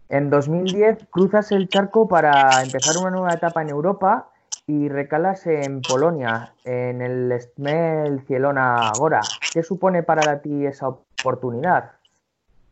En 0.07 0.29
2010 0.29 1.07
cruzas 1.09 1.51
el 1.51 1.67
charco 1.67 2.07
para 2.07 2.61
empezar 2.61 2.97
una 2.97 3.09
nueva 3.09 3.33
etapa 3.33 3.61
en 3.61 3.69
Europa 3.69 4.29
y 4.67 4.89
recalas 4.89 5.47
en 5.47 5.81
Polonia, 5.81 6.53
en 6.63 7.01
el 7.01 7.41
Stmel 7.41 8.21
Cielona 8.27 8.91
Gora. 8.97 9.21
¿Qué 9.53 9.63
supone 9.63 10.03
para 10.03 10.41
ti 10.41 10.65
esa 10.65 10.89
oportunidad? 10.89 11.93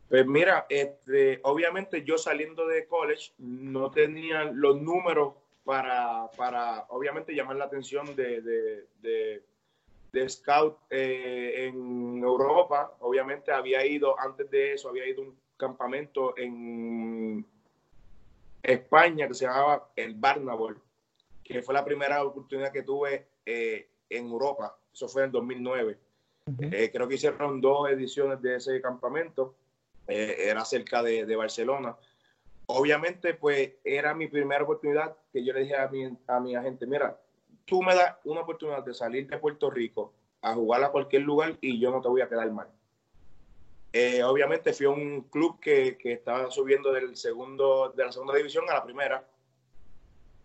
Pues 0.09 0.25
mira, 0.25 0.65
este, 0.69 1.39
obviamente 1.43 2.03
yo 2.03 2.17
saliendo 2.17 2.67
de 2.67 2.87
college 2.87 3.31
no 3.37 3.89
tenía 3.91 4.43
los 4.45 4.81
números 4.81 5.33
para, 5.63 6.29
para 6.35 6.85
obviamente 6.89 7.33
llamar 7.33 7.57
la 7.57 7.65
atención 7.65 8.15
de, 8.15 8.41
de, 8.41 9.43
de, 10.11 10.29
scout 10.29 10.77
eh, 10.89 11.67
en 11.67 12.23
Europa. 12.23 12.95
Obviamente 13.01 13.51
había 13.51 13.85
ido, 13.85 14.19
antes 14.19 14.49
de 14.49 14.73
eso, 14.73 14.89
había 14.89 15.07
ido 15.07 15.21
a 15.21 15.25
un 15.25 15.39
campamento 15.57 16.35
en 16.37 17.45
España 18.63 19.27
que 19.27 19.33
se 19.33 19.45
llamaba 19.45 19.89
el 19.95 20.15
Barnabol, 20.15 20.81
que 21.43 21.61
fue 21.61 21.73
la 21.73 21.85
primera 21.85 22.23
oportunidad 22.23 22.71
que 22.71 22.83
tuve 22.83 23.27
eh, 23.45 23.89
en 24.09 24.25
Europa. 24.27 24.77
Eso 24.93 25.07
fue 25.07 25.25
en 25.25 25.31
2009. 25.31 25.97
Eh, 26.61 26.89
creo 26.91 27.07
que 27.07 27.15
hicieron 27.15 27.61
dos 27.61 27.91
ediciones 27.91 28.41
de 28.41 28.55
ese 28.55 28.81
campamento. 28.81 29.55
era 30.07 30.65
cerca 30.65 31.03
de, 31.03 31.27
de 31.27 31.35
Barcelona 31.35 31.95
obviamente, 32.71 33.33
pues 33.33 33.71
era 33.83 34.13
mi 34.13 34.27
primera 34.27 34.63
oportunidad 34.63 35.17
que 35.33 35.43
yo 35.43 35.53
le 35.53 35.61
dije 35.61 35.75
a 35.75 35.87
mi, 35.87 36.15
a 36.27 36.39
mi 36.39 36.55
agente, 36.55 36.85
mira, 36.85 37.19
tú 37.65 37.81
me 37.81 37.95
das 37.95 38.15
una 38.25 38.41
oportunidad 38.41 38.83
de 38.83 38.93
salir 38.93 39.27
de 39.27 39.39
Puerto 39.39 39.71
Rico 39.71 40.13
a 40.41 40.53
jugar 40.53 40.83
a 40.83 40.91
cualquier 40.91 41.23
lugar 41.23 41.57
y 41.61 41.79
yo 41.79 41.89
no 41.89 41.99
te 41.99 42.07
voy 42.07 42.21
a 42.21 42.29
quedar 42.29 42.51
mal. 42.51 42.67
Eh, 43.91 44.21
obviamente 44.23 44.71
fui 44.73 44.85
a 44.85 44.91
un 44.91 45.21
club 45.23 45.59
que, 45.59 45.97
que, 45.97 46.13
estaba 46.13 46.51
subiendo 46.51 46.91
del 46.91 47.17
segundo, 47.17 47.91
de 47.95 48.05
la 48.05 48.11
segunda 48.11 48.35
división 48.35 48.69
a 48.69 48.75
la 48.75 48.83
primera. 48.83 49.27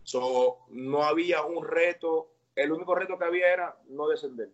So, 0.02 0.60
no 0.70 1.04
había 1.04 1.42
un 1.42 1.62
reto, 1.62 2.30
el 2.56 2.72
único 2.72 2.94
reto 2.94 3.18
que 3.18 3.24
había 3.26 3.52
era 3.52 3.76
no 3.88 4.08
descender. 4.08 4.48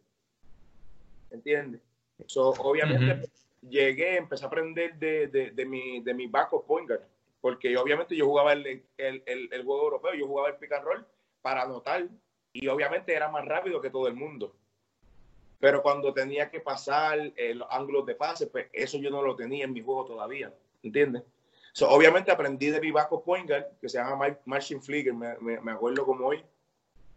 ¿Entiendes? 1.30 1.80
So, 2.26 2.48
obviamente 2.48 3.30
llegué, 3.62 4.16
empecé 4.16 4.44
a 4.44 4.48
aprender 4.48 4.96
de, 4.96 5.28
de, 5.28 5.50
de 5.52 5.64
mi, 5.64 6.00
de 6.00 6.14
mi 6.14 6.26
backup 6.26 6.66
point 6.66 6.88
guard 6.88 7.02
porque 7.40 7.76
obviamente 7.76 8.14
yo 8.14 8.26
jugaba 8.26 8.52
el, 8.52 8.84
el, 8.96 9.22
el, 9.26 9.64
juego 9.64 9.84
europeo, 9.84 10.14
yo 10.14 10.26
jugaba 10.26 10.48
el 10.48 10.56
pick 10.56 10.72
and 10.72 10.84
roll 10.84 11.06
para 11.40 11.62
anotar 11.62 12.06
y 12.52 12.66
obviamente 12.68 13.14
era 13.14 13.28
más 13.28 13.44
rápido 13.44 13.80
que 13.80 13.90
todo 13.90 14.08
el 14.08 14.14
mundo. 14.14 14.54
Pero 15.58 15.82
cuando 15.82 16.12
tenía 16.12 16.50
que 16.50 16.60
pasar 16.60 17.18
los 17.54 17.68
ángulos 17.70 18.06
de 18.06 18.14
pase, 18.14 18.46
pues 18.46 18.68
eso 18.72 18.98
yo 18.98 19.10
no 19.10 19.22
lo 19.22 19.36
tenía 19.36 19.64
en 19.64 19.72
mi 19.72 19.82
juego 19.82 20.04
todavía, 20.04 20.52
¿entiendes? 20.82 21.22
obviamente 21.82 22.32
aprendí 22.32 22.68
de 22.68 22.80
mi 22.80 22.90
backup 22.90 23.24
point 23.24 23.48
guard, 23.48 23.64
que 23.80 23.88
se 23.88 23.98
llama 23.98 24.36
Marcin 24.44 24.82
Flieger, 24.82 25.14
me, 25.14 25.36
me, 25.38 25.72
acuerdo 25.72 26.04
como 26.04 26.26
hoy, 26.26 26.44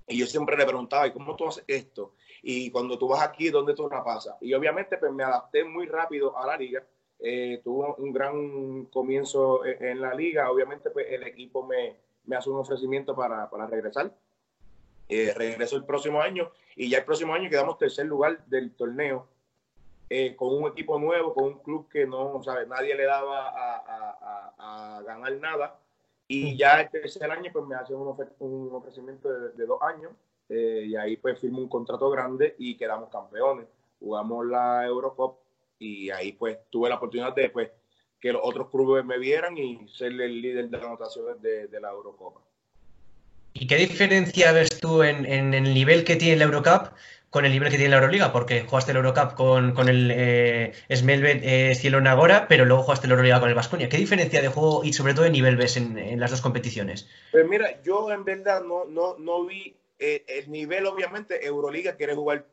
y 0.07 0.17
yo 0.17 0.27
siempre 0.27 0.55
le 0.55 0.65
preguntaba, 0.65 1.07
¿y 1.07 1.11
cómo 1.11 1.35
tú 1.35 1.47
haces 1.47 1.63
esto? 1.67 2.13
Y 2.41 2.69
cuando 2.69 2.97
tú 2.97 3.07
vas 3.07 3.23
aquí, 3.23 3.49
¿dónde 3.49 3.73
tú 3.73 3.89
la 3.89 4.03
pasas? 4.03 4.35
Y 4.41 4.53
obviamente 4.53 4.97
pues 4.97 5.11
me 5.11 5.23
adapté 5.23 5.63
muy 5.63 5.87
rápido 5.87 6.37
a 6.37 6.45
la 6.45 6.57
liga 6.57 6.83
eh, 7.25 7.61
tuvo 7.63 7.95
un 7.95 8.11
gran 8.11 8.85
comienzo 8.87 9.63
e-, 9.63 9.77
en 9.91 10.01
la 10.01 10.13
liga. 10.13 10.51
Obviamente, 10.51 10.89
pues 10.91 11.07
el 11.09 11.23
equipo 11.23 11.65
me, 11.65 11.95
me 12.25 12.35
hace 12.35 12.49
un 12.49 12.59
ofrecimiento 12.59 13.15
para, 13.15 13.49
para 13.49 13.65
regresar. 13.65 14.13
Eh, 15.07 15.33
regreso 15.33 15.77
el 15.77 15.85
próximo 15.85 16.21
año 16.21 16.51
y 16.75 16.89
ya 16.89 16.99
el 16.99 17.05
próximo 17.05 17.33
año 17.33 17.49
quedamos 17.49 17.77
tercer 17.77 18.05
lugar 18.05 18.45
del 18.45 18.73
torneo 18.73 19.27
eh, 20.09 20.35
con 20.35 20.53
un 20.53 20.69
equipo 20.69 20.97
nuevo, 20.99 21.33
con 21.33 21.45
un 21.45 21.59
club 21.59 21.89
que 21.89 22.05
no, 22.05 22.41
sabe, 22.43 22.65
nadie 22.65 22.95
le 22.95 23.05
daba 23.05 23.49
a, 23.49 24.53
a, 24.57 25.01
ganar 25.03 25.33
nada. 25.33 25.79
Y 26.27 26.57
ya 26.57 26.81
el 26.81 26.89
tercer 26.89 27.29
año 27.31 27.51
pues 27.53 27.65
me 27.65 27.75
hace 27.75 27.93
un, 27.93 28.17
un 28.39 28.75
ofrecimiento 28.75 29.29
de, 29.29 29.49
de, 29.51 29.65
dos 29.65 29.81
años 29.81 30.11
y 30.49 30.95
ahí 30.95 31.17
pues 31.17 31.39
firmo 31.39 31.59
un 31.59 31.69
contrato 31.69 32.09
grande 32.09 32.55
y 32.57 32.75
quedamos 32.77 33.09
campeones. 33.09 33.67
Jugamos 33.99 34.45
la 34.45 34.85
Eurocup 34.85 35.42
y 35.83 36.09
ahí 36.09 36.31
pues 36.33 36.57
tuve 36.69 36.89
la 36.89 36.95
oportunidad 36.95 37.35
de 37.35 37.49
pues, 37.49 37.69
que 38.19 38.31
los 38.31 38.41
otros 38.43 38.69
clubes 38.69 39.03
me 39.03 39.19
vieran 39.19 39.57
y 39.57 39.87
ser 39.89 40.11
el 40.13 40.41
líder 40.41 40.69
de 40.69 40.77
las 40.77 40.85
anotaciones 40.85 41.41
de, 41.41 41.79
la 41.81 41.89
Eurocopa. 41.89 42.41
¿Y 43.53 43.67
qué 43.67 43.75
diferencia 43.75 44.51
ves 44.51 44.79
tú 44.79 45.03
en, 45.03 45.25
el 45.25 45.73
nivel 45.73 46.03
que 46.03 46.15
tiene 46.15 46.37
la 46.37 46.45
Eurocup 46.45 46.93
con 47.29 47.45
el 47.45 47.51
nivel 47.51 47.69
que 47.69 47.77
tiene 47.77 47.91
la 47.91 47.97
Euroliga? 47.97 48.31
Porque 48.31 48.61
jugaste 48.61 48.93
la 48.93 48.99
Eurocup 48.99 49.35
con, 49.35 49.73
con 49.73 49.89
el 49.89 50.09
eh, 50.11 50.71
Smelvet 50.89 51.41
eh, 51.43 51.75
Cielo 51.75 51.99
Nagora, 51.99 52.47
pero 52.47 52.65
luego 52.65 52.83
jugaste 52.83 53.07
la 53.07 53.13
Euroliga 53.13 53.39
con 53.41 53.49
el 53.49 53.55
Vasconia. 53.55 53.89
¿Qué 53.89 53.97
diferencia 53.97 54.41
de 54.41 54.47
juego 54.47 54.83
y 54.83 54.93
sobre 54.93 55.13
todo 55.13 55.25
de 55.25 55.31
nivel 55.31 55.57
ves 55.57 55.75
en, 55.75 56.19
las 56.19 56.31
dos 56.31 56.41
competiciones? 56.41 57.09
Pues 57.31 57.45
mira, 57.47 57.81
yo 57.83 58.09
en 58.11 58.23
verdad 58.23 58.63
no, 58.63 58.85
no, 58.85 59.17
no 59.17 59.45
vi 59.45 59.75
eh, 59.99 60.23
el 60.27 60.49
nivel, 60.49 60.85
obviamente, 60.85 61.45
Euroliga 61.45 61.95
quiere 61.95 62.15
jugar 62.15 62.45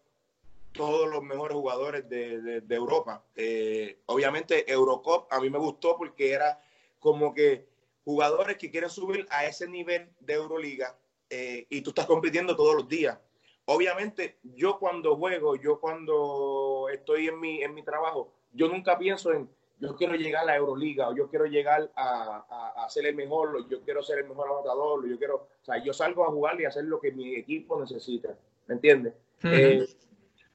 todos 0.72 1.08
los 1.08 1.22
mejores 1.22 1.54
jugadores 1.56 2.08
de, 2.08 2.62
Europa. 2.68 3.24
Eh, 3.34 4.00
obviamente 4.06 4.70
Eurocop 4.70 5.32
a 5.32 5.40
mí 5.40 5.50
me 5.50 5.58
gustó 5.58 5.96
porque 5.96 6.32
era 6.32 6.60
como 6.98 7.34
que 7.34 7.66
jugadores 8.04 8.56
que 8.56 8.70
quieren 8.70 8.90
subir 8.90 9.26
a 9.30 9.46
ese 9.46 9.68
nivel 9.68 10.10
de 10.20 10.34
Euroliga 10.34 10.96
eh, 11.28 11.66
y 11.68 11.80
tú 11.82 11.90
estás 11.90 12.06
compitiendo 12.06 12.56
todos 12.56 12.74
los 12.74 12.88
días. 12.88 13.18
Obviamente 13.66 14.38
yo 14.42 14.78
cuando 14.78 15.16
juego, 15.16 15.56
yo 15.56 15.80
cuando 15.80 16.88
estoy 16.92 17.28
en 17.28 17.38
mi, 17.38 17.62
en 17.62 17.74
mi 17.74 17.82
trabajo, 17.82 18.32
yo 18.52 18.68
nunca 18.68 18.98
pienso 18.98 19.32
en 19.32 19.48
yo 19.80 19.96
quiero 19.96 20.14
llegar 20.14 20.42
a 20.42 20.46
la 20.46 20.56
Euroliga 20.56 21.08
o 21.08 21.16
yo 21.16 21.28
quiero 21.28 21.46
llegar 21.46 21.90
a, 21.96 22.74
a, 22.76 22.88
ser 22.90 23.06
el 23.06 23.14
mejor, 23.14 23.56
o 23.56 23.68
yo 23.68 23.80
quiero 23.80 24.02
ser 24.02 24.18
el 24.18 24.28
mejor 24.28 24.46
anotador, 24.48 25.08
yo 25.08 25.16
quiero, 25.16 25.36
o 25.36 25.64
sea, 25.64 25.82
yo 25.82 25.94
salgo 25.94 26.24
a 26.24 26.30
jugar 26.30 26.60
y 26.60 26.66
hacer 26.66 26.84
lo 26.84 27.00
que 27.00 27.12
mi 27.12 27.34
equipo 27.34 27.80
necesita, 27.80 28.36
¿me 28.66 28.74
entiendes? 28.74 29.14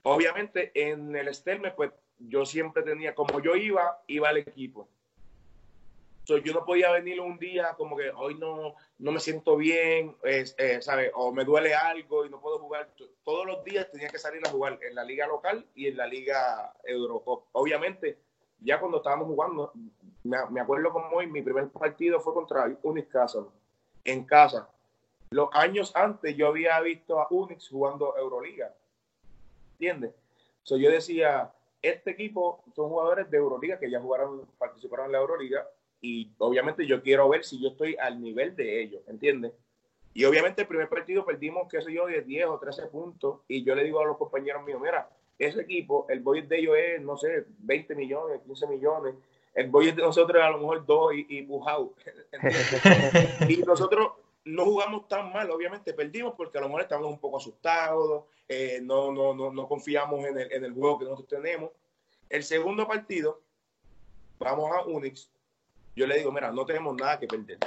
Obviamente 0.07 0.71
en 0.75 1.15
el 1.15 1.33
Stelme, 1.33 1.71
pues 1.71 1.91
yo 2.19 2.45
siempre 2.45 2.83
tenía, 2.83 3.15
como 3.15 3.39
yo 3.41 3.55
iba, 3.55 4.03
iba 4.05 4.29
al 4.29 4.37
equipo. 4.37 4.87
yo 6.27 6.53
no 6.53 6.63
podía 6.63 6.91
venir 6.91 7.19
un 7.19 7.39
día 7.39 7.73
como 7.75 7.97
que 7.97 8.11
hoy 8.11 8.35
no, 8.35 8.75
no 8.99 9.11
me 9.11 9.19
siento 9.19 9.57
bien, 9.57 10.15
eh, 10.23 10.79
¿sabes? 10.81 11.11
O 11.15 11.31
me 11.31 11.43
duele 11.43 11.73
algo 11.73 12.23
y 12.23 12.29
no 12.29 12.39
puedo 12.39 12.59
jugar. 12.59 12.87
Todos 13.23 13.47
los 13.47 13.63
días 13.63 13.89
tenía 13.91 14.09
que 14.09 14.19
salir 14.19 14.45
a 14.45 14.51
jugar 14.51 14.77
en 14.87 14.93
la 14.93 15.03
liga 15.03 15.25
local 15.25 15.65
y 15.73 15.87
en 15.87 15.97
la 15.97 16.05
liga 16.05 16.71
Eurocop. 16.83 17.45
Obviamente, 17.53 18.19
ya 18.59 18.79
cuando 18.79 18.97
estábamos 18.97 19.25
jugando, 19.25 19.73
me, 20.23 20.61
acuerdo 20.61 20.93
como 20.93 21.17
hoy, 21.17 21.25
mi 21.25 21.41
primer 21.41 21.67
partido 21.69 22.19
fue 22.19 22.35
contra 22.35 22.71
Unix 22.83 23.07
Castle, 23.07 23.45
en 24.03 24.23
casa. 24.23 24.69
Los 25.31 25.49
años 25.53 25.91
antes 25.95 26.37
yo 26.37 26.49
había 26.49 26.79
visto 26.81 27.19
a 27.19 27.27
Unix 27.31 27.69
jugando 27.69 28.15
Euroliga 28.15 28.71
¿entiendes? 29.75 30.13
So, 30.63 30.77
yo 30.77 30.89
decía, 30.89 31.51
este 31.81 32.11
equipo 32.11 32.63
son 32.73 32.87
jugadores 32.89 33.29
de 33.29 33.35
Euroliga 33.37 33.77
que 33.77 33.91
ya 33.91 33.99
jugaron, 33.99 34.47
participaron 34.57 35.07
en 35.07 35.11
la 35.11 35.17
Euroliga 35.19 35.67
y 36.01 36.31
obviamente 36.37 36.87
yo 36.87 37.03
quiero 37.03 37.27
ver 37.29 37.43
si 37.43 37.61
yo 37.61 37.69
estoy 37.69 37.95
al 37.97 38.21
nivel 38.21 38.55
de 38.55 38.81
ellos, 38.81 39.01
¿entiendes? 39.07 39.51
Y 40.13 40.23
obviamente 40.23 40.61
el 40.61 40.67
primer 40.67 40.87
partido 40.87 41.25
perdimos, 41.25 41.67
qué 41.69 41.81
sé 41.81 41.91
yo, 41.93 42.05
de 42.07 42.21
10 42.21 42.45
o 42.47 42.57
13 42.57 42.87
puntos 42.87 43.41
y 43.49 43.63
yo 43.63 43.75
le 43.75 43.83
digo 43.83 43.99
a 43.99 44.05
los 44.05 44.17
compañeros 44.17 44.63
míos, 44.63 44.79
mira, 44.81 45.09
ese 45.37 45.61
equipo, 45.61 46.07
el 46.09 46.21
budget 46.21 46.47
de 46.47 46.59
ellos 46.59 46.77
es, 46.77 47.01
no 47.01 47.17
sé, 47.17 47.45
20 47.59 47.93
millones, 47.95 48.39
15 48.45 48.67
millones, 48.67 49.15
el 49.53 49.69
budget 49.69 49.95
de 49.95 50.03
nosotros 50.03 50.41
a 50.41 50.51
lo 50.51 50.59
mejor 50.59 50.85
2 50.85 51.13
y, 51.15 51.39
y 51.39 51.41
y 53.49 53.57
nosotros 53.63 54.13
no 54.45 54.63
jugamos 54.63 55.07
tan 55.07 55.33
mal, 55.33 55.49
obviamente 55.49 55.93
perdimos 55.93 56.35
porque 56.35 56.59
a 56.59 56.61
lo 56.61 56.67
mejor 56.67 56.83
estamos 56.83 57.07
un 57.07 57.19
poco 57.19 57.37
asustados, 57.37 58.25
eh, 58.47 58.79
no, 58.81 59.11
no, 59.11 59.33
no, 59.33 59.51
no, 59.51 59.67
confiamos 59.67 60.23
en 60.23 60.37
el, 60.37 60.51
en 60.51 60.63
el, 60.63 60.73
juego 60.73 60.99
que 60.99 61.05
nosotros 61.05 61.41
tenemos. 61.41 61.71
El 62.29 62.43
segundo 62.43 62.87
partido, 62.87 63.41
vamos 64.37 64.71
a 64.71 64.85
Unix, 64.85 65.31
yo 65.95 66.05
le 66.05 66.19
digo, 66.19 66.31
mira, 66.31 66.51
no 66.51 66.65
tenemos 66.65 66.95
nada 66.95 67.19
que 67.19 67.27
perder. 67.27 67.57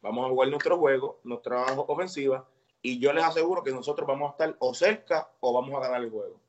Vamos 0.00 0.24
a 0.24 0.28
jugar 0.28 0.48
nuestro 0.48 0.78
juego, 0.78 1.20
nuestra 1.24 1.64
ofensiva, 1.72 2.48
y 2.80 3.00
yo 3.00 3.12
les 3.12 3.24
aseguro 3.24 3.62
que 3.62 3.72
nosotros 3.72 4.06
vamos 4.06 4.28
a 4.28 4.32
estar 4.32 4.56
o 4.60 4.72
cerca 4.72 5.30
o 5.40 5.52
vamos 5.52 5.74
a 5.74 5.80
ganar 5.80 6.00
el 6.00 6.10
juego. 6.10 6.40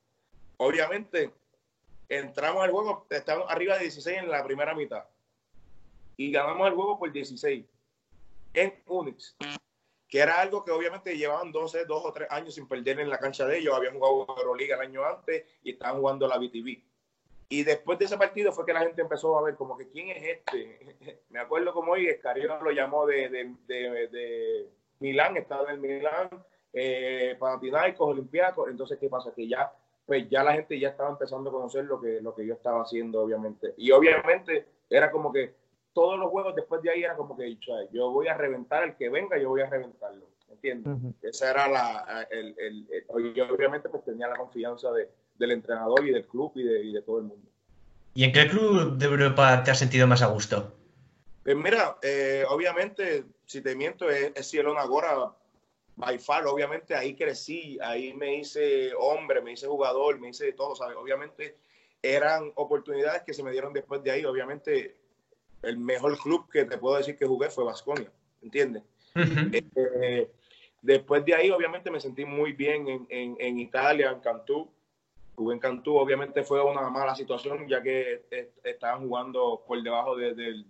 Obviamente, 0.57 1.33
entramos 2.07 2.63
al 2.63 2.71
juego, 2.71 3.07
estamos 3.09 3.45
arriba 3.49 3.75
de 3.75 3.81
16 3.83 4.19
en 4.19 4.29
la 4.29 4.43
primera 4.43 4.75
mitad, 4.75 5.05
y 6.17 6.31
ganamos 6.31 6.67
el 6.67 6.75
juego 6.75 6.99
por 6.99 7.11
16 7.11 7.65
en 8.53 8.83
Unix 8.85 9.35
que 10.11 10.19
era 10.19 10.41
algo 10.41 10.65
que 10.65 10.71
obviamente 10.71 11.17
llevaban 11.17 11.53
12, 11.53 11.85
dos 11.85 12.03
o 12.03 12.11
tres 12.11 12.29
años 12.29 12.53
sin 12.53 12.67
perder 12.67 12.99
en 12.99 13.09
la 13.09 13.17
cancha 13.17 13.45
de 13.45 13.59
ellos. 13.59 13.73
Habían 13.73 13.93
jugado 13.93 14.27
Euroliga 14.37 14.75
el 14.75 14.81
año 14.81 15.05
antes 15.05 15.45
y 15.63 15.71
estaban 15.71 16.01
jugando 16.01 16.27
la 16.27 16.37
BTV. 16.37 16.83
Y 17.47 17.63
después 17.63 17.97
de 17.97 18.05
ese 18.05 18.17
partido 18.17 18.51
fue 18.51 18.65
que 18.65 18.73
la 18.73 18.81
gente 18.81 19.01
empezó 19.01 19.37
a 19.37 19.41
ver 19.41 19.55
como 19.55 19.77
que 19.77 19.87
quién 19.87 20.09
es 20.09 20.21
este. 20.21 21.23
Me 21.29 21.39
acuerdo 21.39 21.73
como 21.73 21.93
hoy 21.93 22.07
Escariolo 22.07 22.61
lo 22.61 22.71
llamó 22.71 23.05
de, 23.05 23.29
de, 23.29 23.55
de, 23.67 24.69
Milán, 24.99 25.37
estaba 25.37 25.71
en 25.71 25.79
Milán, 25.79 26.29
eh, 26.73 27.37
Panathinaikos, 27.39 28.09
Olympiacos. 28.09 28.67
Entonces, 28.69 28.97
¿qué 28.99 29.07
pasa? 29.07 29.33
Que 29.33 29.47
ya, 29.47 29.71
pues 30.05 30.29
ya 30.29 30.43
la 30.43 30.51
gente 30.51 30.77
ya 30.77 30.89
estaba 30.89 31.11
empezando 31.11 31.49
a 31.49 31.53
conocer 31.53 31.85
lo 31.85 32.01
que, 32.01 32.19
lo 32.19 32.35
que 32.35 32.45
yo 32.45 32.55
estaba 32.55 32.81
haciendo, 32.81 33.21
obviamente. 33.21 33.75
Y 33.77 33.91
obviamente 33.91 34.65
era 34.89 35.09
como 35.09 35.31
que 35.31 35.60
todos 35.93 36.17
los 36.17 36.29
juegos 36.29 36.55
después 36.55 36.81
de 36.81 36.91
ahí 36.91 37.03
era 37.03 37.15
como 37.15 37.35
que 37.37 37.57
yo 37.91 38.11
voy 38.11 38.27
a 38.27 38.33
reventar 38.35 38.83
el 38.83 38.95
que 38.95 39.09
venga, 39.09 39.37
yo 39.37 39.49
voy 39.49 39.61
a 39.61 39.69
reventarlo. 39.69 40.25
¿Entiendes? 40.49 41.15
Esa 41.21 41.51
era 41.51 41.67
la. 41.67 42.27
El, 42.29 42.55
el, 42.59 43.33
yo 43.33 43.45
obviamente 43.53 43.87
pues 43.89 44.03
tenía 44.03 44.27
la 44.27 44.35
confianza 44.35 44.91
de, 44.91 45.09
del 45.37 45.51
entrenador 45.51 46.05
y 46.05 46.11
del 46.11 46.25
club 46.25 46.51
y 46.55 46.63
de, 46.63 46.83
y 46.83 46.93
de, 46.93 47.01
todo 47.01 47.19
el 47.19 47.23
mundo. 47.23 47.47
¿Y 48.13 48.25
en 48.25 48.33
qué 48.33 48.47
club 48.47 48.97
de 48.97 49.05
Europa 49.05 49.63
te 49.63 49.71
has 49.71 49.79
sentido 49.79 50.07
más 50.07 50.21
a 50.21 50.27
gusto? 50.27 50.73
Pues 51.43 51.55
mira, 51.55 51.97
eh, 52.01 52.43
obviamente, 52.49 53.23
si 53.45 53.61
te 53.61 53.75
miento, 53.75 54.09
es, 54.09 54.33
es 54.35 54.49
Cielo 54.49 54.73
Nagora 54.73 55.33
by 55.95 56.19
far, 56.19 56.45
obviamente 56.45 56.95
ahí 56.95 57.15
crecí, 57.15 57.77
ahí 57.81 58.13
me 58.13 58.35
hice 58.35 58.91
hombre, 58.99 59.41
me 59.41 59.53
hice 59.53 59.67
jugador, 59.67 60.19
me 60.19 60.29
hice 60.29 60.45
de 60.45 60.53
todo, 60.53 60.75
¿sabes? 60.75 60.97
Obviamente 60.97 61.57
eran 62.01 62.51
oportunidades 62.55 63.23
que 63.23 63.33
se 63.33 63.43
me 63.43 63.51
dieron 63.51 63.73
después 63.73 64.03
de 64.03 64.11
ahí. 64.11 64.25
Obviamente 64.25 65.00
el 65.61 65.77
mejor 65.77 66.17
club 66.17 66.49
que 66.49 66.65
te 66.65 66.77
puedo 66.77 66.97
decir 66.97 67.17
que 67.17 67.25
jugué 67.25 67.49
fue 67.49 67.63
Vasconia, 67.63 68.11
¿entiendes? 68.41 68.83
Eh, 69.13 70.31
después 70.81 71.25
de 71.25 71.35
ahí, 71.35 71.49
obviamente 71.49 71.91
me 71.91 71.99
sentí 71.99 72.25
muy 72.25 72.53
bien 72.53 72.87
en, 72.87 73.07
en, 73.09 73.35
en 73.39 73.59
Italia, 73.59 74.11
en 74.11 74.19
Cantú. 74.19 74.69
Jugué 75.35 75.55
en 75.55 75.59
Cantú, 75.59 75.97
obviamente 75.97 76.43
fue 76.43 76.63
una 76.63 76.89
mala 76.89 77.15
situación 77.15 77.67
ya 77.67 77.81
que 77.81 78.25
estaban 78.63 79.07
jugando 79.07 79.63
por 79.67 79.81
debajo 79.81 80.15
del 80.15 80.65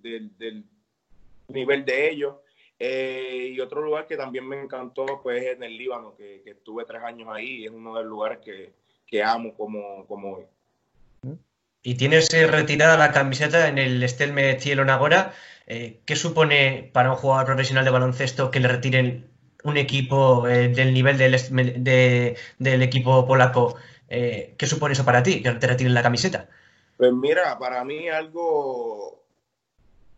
nivel 1.47 1.85
de 1.85 2.09
ellos. 2.09 2.35
Eh, 2.83 3.51
y 3.53 3.59
otro 3.59 3.81
lugar 3.83 4.07
que 4.07 4.17
también 4.17 4.47
me 4.47 4.59
encantó 4.59 5.05
pues 5.21 5.43
en 5.45 5.61
el 5.61 5.77
Líbano, 5.77 6.15
que, 6.15 6.41
estuve 6.43 6.83
tres 6.83 7.03
años 7.03 7.29
ahí, 7.31 7.65
es 7.65 7.71
uno 7.71 7.95
de 7.95 8.01
los 8.01 8.09
lugares 8.09 8.39
que, 8.39 8.73
que 9.05 9.21
amo 9.21 9.53
como, 9.53 10.05
como 10.07 10.37
hoy. 10.37 10.45
Y 11.83 11.95
tienes 11.95 12.33
eh, 12.33 12.47
retirada 12.47 12.97
la 12.97 13.11
camiseta 13.11 13.67
en 13.67 13.77
el 13.77 14.03
Estelme 14.03 14.59
Cielo 14.59 14.85
Nagora. 14.85 15.33
Eh, 15.67 16.01
¿Qué 16.05 16.15
supone 16.15 16.89
para 16.93 17.11
un 17.11 17.17
jugador 17.17 17.45
profesional 17.45 17.85
de 17.85 17.91
baloncesto 17.91 18.51
que 18.51 18.59
le 18.59 18.67
retiren 18.67 19.29
un 19.63 19.77
equipo 19.77 20.43
del 20.47 20.93
nivel 20.93 21.17
del, 21.17 22.81
equipo 22.81 23.25
polaco? 23.27 23.75
¿Qué 24.09 24.65
supone 24.67 24.93
eso 24.93 25.05
para 25.05 25.23
ti, 25.23 25.41
que 25.41 25.51
te 25.51 25.67
retiren 25.67 25.93
la 25.93 26.03
camiseta? 26.03 26.49
Pues 26.97 27.13
mira, 27.13 27.57
para 27.57 27.83
mí 27.83 28.09
algo 28.09 29.21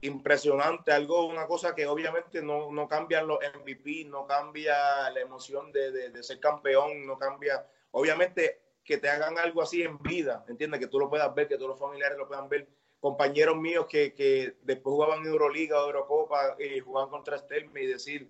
impresionante, 0.03 0.91
algo, 0.91 1.25
una 1.25 1.47
cosa 1.47 1.73
que 1.73 1.87
obviamente 1.87 2.41
no, 2.41 2.71
no 2.71 2.87
cambian 2.87 3.25
los 3.25 3.39
MVP, 3.63 4.05
no 4.05 4.27
cambia 4.27 5.09
la 5.09 5.19
emoción 5.19 5.71
de, 5.71 5.91
de, 5.91 6.23
ser 6.23 6.39
campeón, 6.39 7.07
no 7.07 7.17
cambia, 7.17 7.65
obviamente 7.91 8.62
que 8.83 8.97
te 8.97 9.09
hagan 9.09 9.37
algo 9.37 9.61
así 9.61 9.81
en 9.83 9.97
vida, 9.99 10.45
entiendes, 10.47 10.79
que 10.79 10.87
tú 10.87 10.99
lo 10.99 11.09
puedas 11.09 11.33
ver, 11.33 11.47
que 11.47 11.55
todos 11.55 11.69
los 11.69 11.79
familiares 11.79 12.17
lo 12.17 12.27
puedan 12.27 12.49
ver, 12.49 12.67
compañeros 12.99 13.57
míos 13.57 13.85
que, 13.89 14.13
que 14.13 14.55
después 14.61 14.93
jugaban 14.93 15.19
en 15.19 15.27
Euroliga 15.27 15.77
Eurocopa 15.77 16.55
y 16.59 16.79
jugaban 16.79 17.09
contra 17.09 17.37
Stelme 17.37 17.83
y 17.83 17.87
decir, 17.87 18.29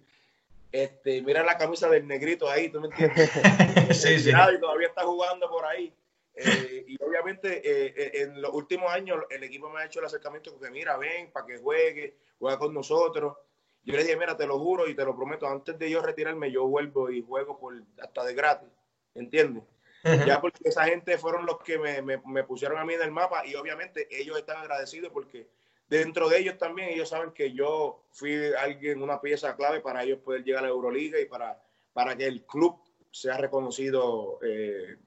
este, 0.72 1.22
mira 1.22 1.44
la 1.44 1.56
camisa 1.56 1.88
del 1.88 2.08
negrito 2.08 2.50
ahí, 2.50 2.70
¿tú 2.70 2.82
me 2.82 2.88
entiendes? 2.88 3.30
sí, 3.92 4.18
sí. 4.18 4.30
Y 4.32 4.60
todavía 4.60 4.88
está 4.88 5.04
jugando 5.04 5.48
por 5.48 5.64
ahí. 5.66 5.94
Eh, 6.36 6.86
y 6.88 7.04
obviamente 7.04 7.62
eh, 7.64 7.94
eh, 7.96 8.12
en 8.24 8.42
los 8.42 8.52
últimos 8.56 8.92
años 8.92 9.20
el 9.30 9.44
equipo 9.44 9.70
me 9.70 9.82
ha 9.82 9.86
hecho 9.86 10.00
el 10.00 10.08
acercamiento 10.08 10.60
que 10.60 10.72
mira, 10.72 10.98
ven 10.98 11.32
para 11.32 11.46
que 11.46 11.60
juegue, 11.60 12.18
juega 12.40 12.58
con 12.58 12.74
nosotros. 12.74 13.38
Yo 13.84 13.96
le 13.96 14.04
dije, 14.04 14.18
mira, 14.18 14.36
te 14.36 14.48
lo 14.48 14.58
juro 14.58 14.88
y 14.88 14.96
te 14.96 15.06
lo 15.06 15.16
prometo, 15.16 15.46
antes 15.46 15.78
de 15.78 15.92
yo 15.92 16.02
retirarme, 16.02 16.52
yo 16.52 16.66
vuelvo 16.66 17.12
y 17.12 17.22
juego 17.22 17.60
por 17.60 17.76
hasta 18.02 18.24
de 18.24 18.34
gratis, 18.34 18.70
¿entiendes? 19.14 19.64
Ya 20.04 20.42
porque 20.42 20.68
esa 20.68 20.84
gente 20.84 21.18
fueron 21.18 21.46
los 21.46 21.60
que 21.60 21.80
me, 21.80 22.02
me, 22.02 22.44
pusieron 22.44 22.78
a 22.78 22.86
mí 22.86 22.94
en 22.94 23.02
el 23.02 23.12
mapa 23.12 23.46
y 23.46 23.56
obviamente 23.56 24.08
ellos 24.12 24.38
están 24.38 24.58
agradecidos 24.58 25.12
porque 25.14 25.48
dentro 25.88 26.28
de 26.28 26.40
ellos 26.40 26.58
también 26.58 26.90
ellos 26.90 27.10
saben 27.10 27.32
que 27.32 27.54
yo 27.54 28.04
fui 28.12 28.38
alguien, 28.60 29.02
una 29.02 29.22
pieza 29.22 29.56
clave 29.56 29.80
para 29.80 30.04
ellos 30.04 30.20
poder 30.20 30.44
llegar 30.44 30.64
a 30.64 30.68
la 30.68 30.74
Euroliga 30.74 31.20
y 31.20 31.26
para, 31.26 31.58
para 31.94 32.18
que 32.18 32.28
el 32.28 32.44
club 32.46 32.78
sea 33.12 33.38
reconocido 33.38 34.40
eh, 34.42 34.98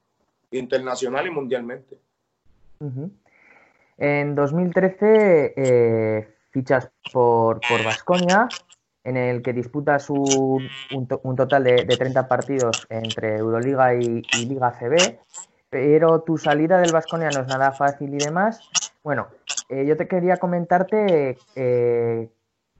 internacional 0.52 1.26
y 1.26 1.30
mundialmente. 1.30 1.98
En 3.98 4.34
2013 4.34 5.54
eh, 5.56 6.36
fichas 6.50 6.90
por 7.12 7.60
Vasconia, 7.84 8.48
en 9.06 9.16
el 9.16 9.40
que 9.40 9.52
disputas 9.52 10.10
un, 10.10 10.68
total 11.36 11.62
de, 11.62 11.84
30 11.86 12.26
partidos 12.26 12.86
entre 12.90 13.36
Euroliga 13.36 13.94
y, 13.94 14.22
Liga 14.32 14.72
CB, 14.72 15.20
pero 15.70 16.22
tu 16.22 16.36
salida 16.36 16.78
del 16.78 16.90
Vasconia 16.90 17.30
no 17.30 17.42
es 17.42 17.46
nada 17.46 17.70
fácil 17.70 18.12
y 18.12 18.18
demás. 18.18 18.68
Bueno, 19.04 19.28
eh, 19.68 19.86
yo 19.86 19.96
te 19.96 20.08
quería 20.08 20.38
comentarte 20.38 21.38
eh, 21.54 22.28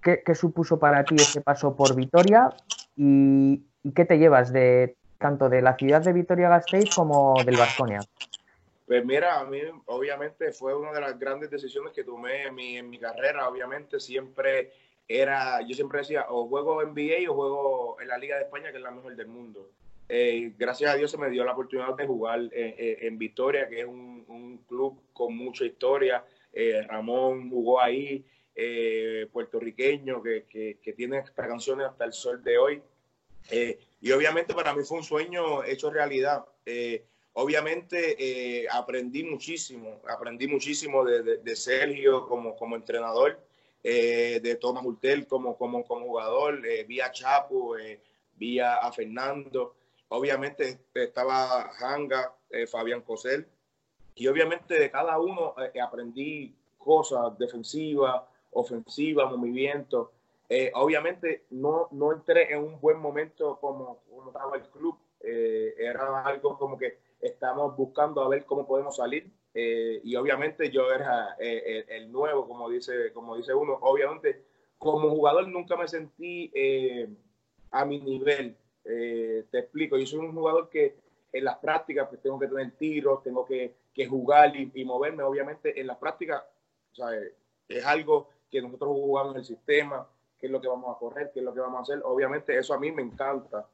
qué, 0.02 0.34
supuso 0.34 0.80
para 0.80 1.04
ti 1.04 1.14
ese 1.14 1.42
paso 1.42 1.76
por 1.76 1.94
Vitoria 1.94 2.50
y, 2.96 3.62
qué 3.94 4.04
te 4.04 4.18
llevas 4.18 4.52
de 4.52 4.96
tanto 5.18 5.48
de 5.48 5.62
la 5.62 5.76
ciudad 5.76 6.02
de 6.02 6.12
Vitoria-Gasteiz 6.12 6.92
como 6.92 7.36
del 7.44 7.56
Vasconia? 7.56 8.00
Pues 8.84 9.04
mira, 9.04 9.38
a 9.38 9.44
mí 9.44 9.60
obviamente 9.86 10.50
fue 10.50 10.76
una 10.76 10.92
de 10.92 11.00
las 11.00 11.16
grandes 11.18 11.50
decisiones 11.50 11.92
que 11.92 12.02
tomé 12.02 12.46
en 12.46 12.90
mi 12.90 12.98
carrera. 12.98 13.48
Obviamente 13.48 14.00
siempre 14.00 14.72
era, 15.08 15.60
yo 15.62 15.74
siempre 15.74 16.00
decía, 16.00 16.26
o 16.28 16.48
juego 16.48 16.84
NBA 16.84 17.30
o 17.30 17.34
juego 17.34 18.00
en 18.00 18.08
la 18.08 18.18
Liga 18.18 18.36
de 18.36 18.44
España, 18.44 18.70
que 18.70 18.78
es 18.78 18.82
la 18.82 18.90
mejor 18.90 19.14
del 19.16 19.28
mundo. 19.28 19.70
Eh, 20.08 20.52
gracias 20.56 20.92
a 20.92 20.96
Dios 20.96 21.10
se 21.10 21.18
me 21.18 21.30
dio 21.30 21.44
la 21.44 21.52
oportunidad 21.52 21.94
de 21.94 22.06
jugar 22.06 22.40
en, 22.52 22.52
en, 22.52 23.18
Vitoria, 23.18 23.68
que 23.68 23.80
es 23.80 23.86
un, 23.86 24.24
un, 24.28 24.58
club 24.68 25.00
con 25.12 25.36
mucha 25.36 25.64
historia. 25.64 26.24
Eh, 26.52 26.82
Ramón 26.88 27.50
jugó 27.50 27.80
ahí, 27.80 28.24
eh, 28.54 29.26
puertorriqueño, 29.32 30.22
que, 30.22 30.44
que, 30.44 30.78
que, 30.82 30.92
tiene 30.92 31.18
estas 31.18 31.48
canciones 31.48 31.88
hasta 31.88 32.04
el 32.04 32.12
sol 32.12 32.42
de 32.42 32.58
hoy. 32.58 32.82
Y 34.00 34.12
obviamente 34.12 34.54
para 34.54 34.74
mí 34.74 34.84
fue 34.84 34.98
un 34.98 35.04
sueño 35.04 35.64
hecho 35.64 35.90
realidad. 35.90 36.44
Eh, 36.64 37.04
obviamente 37.32 38.16
eh, 38.18 38.66
aprendí 38.70 39.24
muchísimo, 39.24 40.00
aprendí 40.08 40.46
muchísimo 40.46 41.04
de, 41.04 41.56
Sergio 41.56 42.26
como, 42.26 42.56
como 42.56 42.76
entrenador, 42.76 43.38
eh, 43.88 44.40
de 44.42 44.56
Tomás 44.56 44.84
Hurtel 44.84 45.26
como, 45.26 45.56
como, 45.56 45.84
como 45.84 46.06
jugador, 46.06 46.60
vi 46.86 47.00
a 47.00 47.12
Chapo, 47.12 47.76
vi 48.34 48.58
a, 48.58 48.90
Fernando, 48.92 49.74
obviamente 50.08 50.80
estaba 50.92 51.70
Hanga, 51.78 52.34
Fabián 52.70 53.02
Cosel, 53.02 53.46
y 54.14 54.26
obviamente 54.26 54.78
de 54.78 54.90
cada 54.90 55.20
uno 55.20 55.54
aprendí 55.80 56.54
cosas 56.78 57.36
defensivas, 57.36 58.22
ofensivas, 58.52 59.30
movimientos. 59.30 60.08
Eh, 60.48 60.70
obviamente 60.74 61.44
no, 61.50 61.88
no 61.90 62.12
entré 62.12 62.52
en 62.52 62.62
un 62.62 62.80
buen 62.80 62.98
momento 62.98 63.58
como, 63.60 63.98
como 64.08 64.28
estaba 64.28 64.56
el 64.56 64.62
club. 64.68 64.96
Eh, 65.20 65.74
era 65.78 66.22
algo 66.22 66.56
como 66.56 66.78
que 66.78 66.98
estamos 67.20 67.76
buscando 67.76 68.22
a 68.22 68.28
ver 68.28 68.44
cómo 68.44 68.66
podemos 68.66 68.96
salir. 68.96 69.28
Eh, 69.58 70.00
y 70.04 70.14
obviamente 70.16 70.70
yo 70.70 70.92
era 70.92 71.34
el, 71.38 72.12
nuevo, 72.12 72.46
como 72.46 72.68
dice, 72.68 73.12
como 73.12 73.36
dice 73.36 73.54
uno. 73.54 73.78
Obviamente 73.80 74.44
como 74.76 75.08
jugador 75.08 75.48
nunca 75.48 75.76
me 75.76 75.88
sentí 75.88 76.52
a 77.70 77.84
mi 77.86 77.98
nivel. 78.00 78.54
te 78.84 79.58
explico, 79.58 79.96
yo 79.96 80.06
soy 80.06 80.18
un 80.18 80.34
jugador 80.34 80.68
que 80.68 80.96
en 81.32 81.44
las 81.44 81.56
prácticas 81.56 82.08
pues 82.08 82.20
tengo 82.20 82.38
que 82.38 82.48
tener 82.48 82.72
tiros, 82.72 83.22
tengo 83.22 83.46
que, 83.46 83.74
que 83.94 84.06
jugar 84.06 84.54
y, 84.54 84.70
y, 84.74 84.84
moverme. 84.84 85.22
Obviamente 85.22 85.80
en 85.80 85.86
las 85.86 85.96
prácticas 85.96 86.42
es 87.68 87.84
algo 87.86 88.28
que 88.50 88.60
nosotros 88.60 88.90
jugamos 88.90 89.34
en 89.34 89.38
el 89.38 89.44
sistema 89.46 90.06
qué 90.38 90.46
es 90.46 90.52
lo 90.52 90.60
que 90.60 90.68
vamos 90.68 90.94
a 90.94 90.98
correr, 90.98 91.30
qué 91.32 91.40
es 91.40 91.44
lo 91.44 91.54
que 91.54 91.60
vamos 91.60 91.78
a 91.78 91.82
hacer. 91.82 92.02
Obviamente 92.04 92.56
eso 92.56 92.74
a 92.74 92.78
mí 92.78 92.92
me 92.92 93.02
encanta, 93.02 93.66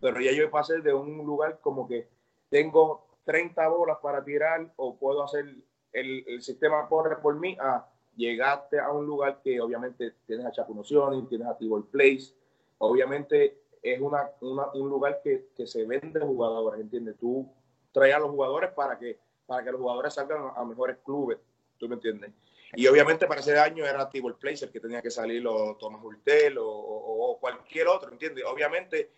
pero 0.00 0.20
ya 0.20 0.32
yo 0.32 0.50
pasé 0.50 0.80
de 0.80 0.94
un 0.94 1.18
lugar 1.18 1.60
como 1.60 1.86
que 1.86 2.08
tengo 2.48 3.06
30 3.24 3.68
bolas 3.68 3.98
para 4.02 4.24
tirar 4.24 4.72
o 4.76 4.96
puedo 4.96 5.22
hacer 5.22 5.46
el, 5.92 6.24
el 6.26 6.42
sistema 6.42 6.88
corre 6.88 7.16
por 7.16 7.38
mí 7.38 7.56
a 7.60 7.86
llegarte 8.16 8.78
a 8.78 8.90
un 8.90 9.06
lugar 9.06 9.40
que 9.42 9.60
obviamente 9.60 10.14
tienes 10.26 10.46
a 10.46 10.52
Chapunoción, 10.52 11.28
tienes 11.28 11.48
a 11.48 11.56
Tibor 11.56 11.86
Place, 11.88 12.34
obviamente 12.78 13.60
es 13.82 14.00
una, 14.00 14.30
un 14.40 14.90
lugar 14.90 15.20
que, 15.22 15.48
que, 15.56 15.66
se 15.66 15.86
vende 15.86 16.20
jugadores, 16.20 16.80
¿entiendes? 16.80 17.16
Tú 17.18 17.48
traes 17.92 18.14
a 18.14 18.18
los 18.18 18.30
jugadores 18.30 18.70
para 18.72 18.98
que, 18.98 19.18
para 19.46 19.64
que 19.64 19.72
los 19.72 19.80
jugadores 19.80 20.14
salgan 20.14 20.50
a 20.54 20.64
mejores 20.64 20.98
clubes, 21.04 21.38
¿tú 21.78 21.88
me 21.88 21.94
entiendes? 21.94 22.32
Y 22.74 22.86
obviamente 22.86 23.26
para 23.26 23.40
ese 23.40 23.58
año 23.58 23.84
era 23.84 24.08
Tibor 24.08 24.38
Placer 24.38 24.70
que 24.70 24.80
tenía 24.80 25.02
que 25.02 25.10
salir 25.10 25.44
o 25.46 25.76
Thomas 25.76 26.02
Hurtel 26.04 26.56
o, 26.60 27.38
cualquier 27.40 27.88
otro, 27.88 28.12
¿entiendes? 28.12 28.44
Obviamente 28.44 29.12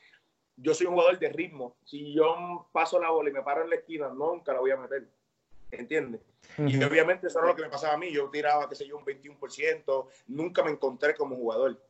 yo 0.57 0.75
soy 0.75 0.87
un 0.87 0.95
jugador 0.95 1.19
de 1.19 1.29
ritmo. 1.29 1.77
Si 1.85 2.12
yo 2.12 2.69
paso 2.73 3.01
la 3.01 3.11
bola 3.11 3.31
y 3.31 3.33
me 3.33 3.43
paro 3.43 3.62
en 3.62 3.71
la 3.71 3.77
esquina, 3.77 4.09
nunca 4.09 4.53
la 4.53 4.61
voy 4.61 4.71
a 4.71 4.77
meter. 4.77 5.09
¿Entiendes? 5.71 6.21
Y 6.59 6.83
obviamente 6.85 7.29
eso 7.29 7.38
era 7.38 7.49
lo 7.49 7.57
que 7.57 7.62
me 7.62 7.71
pasaba 7.71 7.95
a 7.95 7.99
mí. 7.99 8.12
Yo 8.12 8.29
tiraba, 8.29 8.69
qué 8.69 8.75
sé 8.75 8.87
yo, 8.87 8.99
un 8.99 9.05
21%. 9.05 10.07
Nunca 10.29 10.62
me 10.62 10.71
encontré 10.71 11.15
como 11.15 11.37
jugador. 11.37 11.81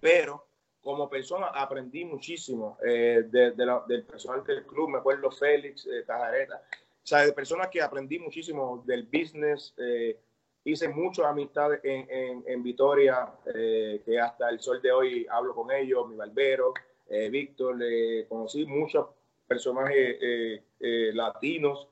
Pero 0.00 0.46
como 0.80 1.08
persona 1.08 1.46
aprendí 1.46 2.04
muchísimo 2.04 2.76
eh, 2.84 3.24
de, 3.26 3.52
del 3.52 4.04
personal 4.04 4.44
del 4.44 4.66
club. 4.66 4.90
Me 4.90 4.98
acuerdo 4.98 5.30
Félix, 5.30 5.86
eh, 5.86 6.04
Cajareta. 6.06 6.62
O 7.04 7.06
sea, 7.06 7.24
de 7.24 7.32
personas 7.32 7.68
que 7.68 7.82
aprendí 7.82 8.18
muchísimo 8.18 8.82
del 8.86 9.04
business, 9.04 9.74
eh, 9.76 10.18
hice 10.64 10.88
muchas 10.88 11.26
amistades 11.26 11.80
en, 11.84 12.08
en, 12.10 12.44
en 12.46 12.62
Vitoria, 12.62 13.30
eh, 13.54 14.02
que 14.04 14.18
hasta 14.18 14.48
el 14.48 14.58
sol 14.60 14.80
de 14.80 14.90
hoy 14.90 15.26
hablo 15.30 15.54
con 15.54 15.70
ellos, 15.70 16.08
mi 16.08 16.16
barbero, 16.16 16.72
eh, 17.08 17.28
Víctor, 17.30 17.76
le 17.76 18.26
conocí 18.26 18.64
muchos 18.66 19.06
personajes 19.46 20.18
eh, 20.20 21.10
latinos 21.12 21.88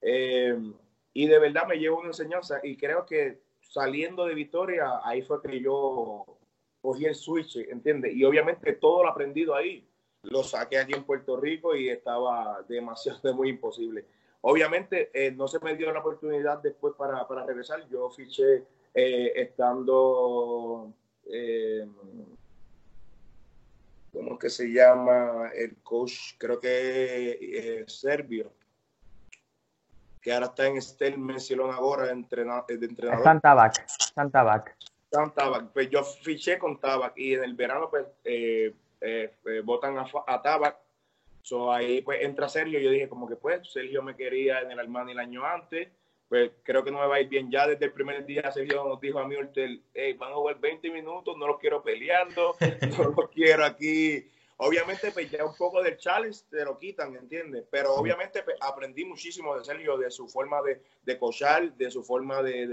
y 0.00 1.26
de 1.26 1.38
verdad 1.38 1.66
me 1.66 1.76
llevo 1.76 1.98
una 1.98 2.08
enseñanza 2.08 2.60
y 2.62 2.76
creo 2.76 3.04
que 3.04 3.40
saliendo 3.60 4.26
de 4.26 4.34
Vitoria, 4.34 5.00
ahí 5.04 5.22
fue 5.22 5.42
que 5.42 5.60
yo 5.60 6.24
cogí 6.80 7.04
el 7.06 7.14
switch, 7.14 7.56
¿entiendes? 7.56 8.14
Y 8.14 8.24
obviamente 8.24 8.72
todo 8.74 9.02
lo 9.04 9.10
aprendido 9.10 9.54
ahí. 9.54 9.84
lo 10.22 10.42
saqué 10.42 10.78
aquí 10.78 10.94
en 10.94 11.04
Puerto 11.04 11.36
Rico 11.36 11.74
y 11.76 11.88
estaba 11.88 12.64
demasiado, 12.68 13.20
muy 13.34 13.50
imposible. 13.50 14.04
Obviamente 14.40 15.10
eh, 15.12 15.32
no 15.32 15.48
se 15.48 15.58
me 15.60 15.76
dio 15.76 15.92
la 15.92 16.00
oportunidad 16.00 16.58
después 16.62 16.94
para, 16.96 17.26
para 17.26 17.44
regresar. 17.44 17.88
Yo 17.88 18.08
fiché 18.10 18.64
eh, 18.94 19.32
estando, 19.36 20.92
eh, 21.26 21.86
¿cómo 24.18 24.36
que 24.36 24.50
se 24.50 24.66
llama? 24.66 25.50
El 25.54 25.76
coach, 25.82 26.34
creo 26.38 26.58
que 26.58 27.38
es 27.84 28.00
serbio, 28.00 28.52
que 30.20 30.32
ahora 30.32 30.46
está 30.46 30.66
en 30.66 30.76
Estel 30.76 31.18
Mencionó 31.18 31.70
ahora 31.72 32.06
de 32.06 32.12
entrenador. 32.12 33.22
Santabac, 33.22 33.86
Santabac. 33.86 34.76
Santabac. 35.12 35.72
Pues 35.72 35.88
yo 35.88 36.02
fiché 36.02 36.58
con 36.58 36.80
Tabac 36.80 37.16
y 37.16 37.34
en 37.34 37.44
el 37.44 37.54
verano 37.54 37.88
pues 37.88 38.06
votan 39.64 39.98
a, 39.98 40.06
a 40.26 40.42
Tabac 40.42 40.76
So, 41.48 41.72
ahí 41.72 42.02
pues 42.02 42.20
entra 42.22 42.46
Sergio, 42.46 42.78
yo 42.78 42.90
dije 42.90 43.08
como 43.08 43.26
que 43.26 43.36
pues 43.36 43.72
Sergio 43.72 44.02
me 44.02 44.14
quería 44.14 44.60
en 44.60 44.70
el 44.70 44.78
Armani 44.80 45.12
el 45.12 45.18
año 45.18 45.46
antes, 45.46 45.88
pues 46.28 46.50
creo 46.62 46.84
que 46.84 46.90
no 46.90 47.00
me 47.00 47.06
va 47.06 47.16
a 47.16 47.20
ir 47.20 47.28
bien 47.28 47.50
ya 47.50 47.66
desde 47.66 47.86
el 47.86 47.92
primer 47.92 48.24
día 48.26 48.50
Sergio 48.52 48.84
nos 48.84 49.00
dijo 49.00 49.18
a 49.18 49.26
mí, 49.26 49.36
hey, 49.94 50.12
van 50.14 50.32
a 50.32 50.34
jugar 50.34 50.60
20 50.60 50.90
minutos, 50.90 51.36
no 51.36 51.46
los 51.46 51.58
quiero 51.58 51.82
peleando, 51.82 52.54
no 52.98 53.04
los 53.16 53.30
quiero 53.30 53.64
aquí. 53.64 54.26
Obviamente 54.58 55.12
pues 55.12 55.30
ya 55.30 55.44
un 55.44 55.56
poco 55.56 55.82
del 55.82 55.96
challenge 55.96 56.40
te 56.50 56.64
lo 56.64 56.78
quitan, 56.78 57.14
¿entiendes? 57.16 57.64
Pero 57.70 57.94
obviamente 57.94 58.42
pues, 58.42 58.56
aprendí 58.60 59.04
muchísimo 59.04 59.56
de 59.56 59.64
Sergio, 59.64 59.96
de 59.96 60.10
su 60.10 60.28
forma 60.28 60.60
de, 60.62 60.82
de 61.04 61.18
cochar, 61.18 61.72
de 61.74 61.90
su 61.90 62.02
forma 62.02 62.42
de, 62.42 62.66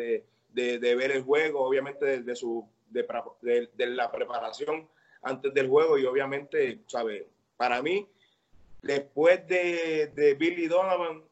de, 0.51 0.79
de, 0.79 0.95
ver 0.95 1.11
el 1.11 1.23
juego, 1.23 1.61
obviamente 1.61 2.21
de, 2.21 2.35
su 2.35 2.67
de, 2.89 3.05
la 3.77 4.11
preparación 4.11 4.89
antes 5.21 5.53
del 5.53 5.69
juego 5.69 5.97
y 5.97 6.05
obviamente, 6.05 6.79
¿sabes? 6.87 7.23
Para 7.55 7.81
mí 7.81 8.09
Después 8.85 9.47
de, 9.47 10.35
Billy 10.37 10.67
Donovan, 10.67 11.23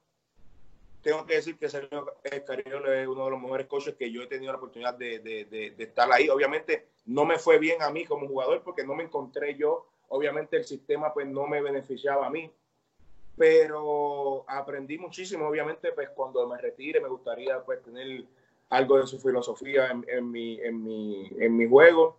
tengo 1.04 1.26
que 1.26 1.36
decir 1.36 1.58
que 1.58 1.70
Sergio 1.70 2.16
Escariolo 2.24 2.94
es 2.94 3.08
uno 3.08 3.26
de 3.26 3.32
los 3.32 3.42
mejores 3.42 3.68
coaches 3.68 3.96
que 3.96 4.10
yo 4.10 4.24
he 4.24 4.28
tenido 4.28 4.54
la 4.54 4.58
oportunidad 4.58 4.94
de, 4.96 5.76
estar 5.78 6.10
ahí. 6.12 6.30
Obviamente 6.30 6.88
no 7.06 7.26
me 7.26 7.38
fue 7.38 7.60
bien 7.60 7.82
a 7.82 7.90
mí 7.90 8.06
como 8.06 8.28
jugador 8.28 8.64
porque 8.64 8.86
no 8.86 8.96
me 8.96 9.04
encontré 9.04 9.56
yo. 9.56 9.86
Obviamente 10.08 10.56
el 10.56 10.64
sistema 10.64 11.14
pues 11.14 11.28
no 11.28 11.46
me 11.46 11.62
beneficiaba 11.62 12.26
a 12.26 12.30
mí. 12.30 12.50
Pero 13.38 14.46
aprendí 14.48 14.98
muchísimo. 14.98 15.46
Obviamente 15.46 15.92
pues 15.92 16.10
cuando 16.12 16.48
me 16.48 16.58
retire 16.58 17.02
me 17.02 17.10
gustaría 17.10 17.62
pues 17.62 17.84
tener 17.84 18.24
algo 18.70 18.98
de 18.98 19.06
su 19.06 19.20
filosofía 19.20 19.92
en, 19.92 20.32
mi, 20.32 20.62
en, 20.62 20.82
mi, 20.82 21.30
en 21.38 21.58
mi 21.58 21.68
juego. 21.68 22.18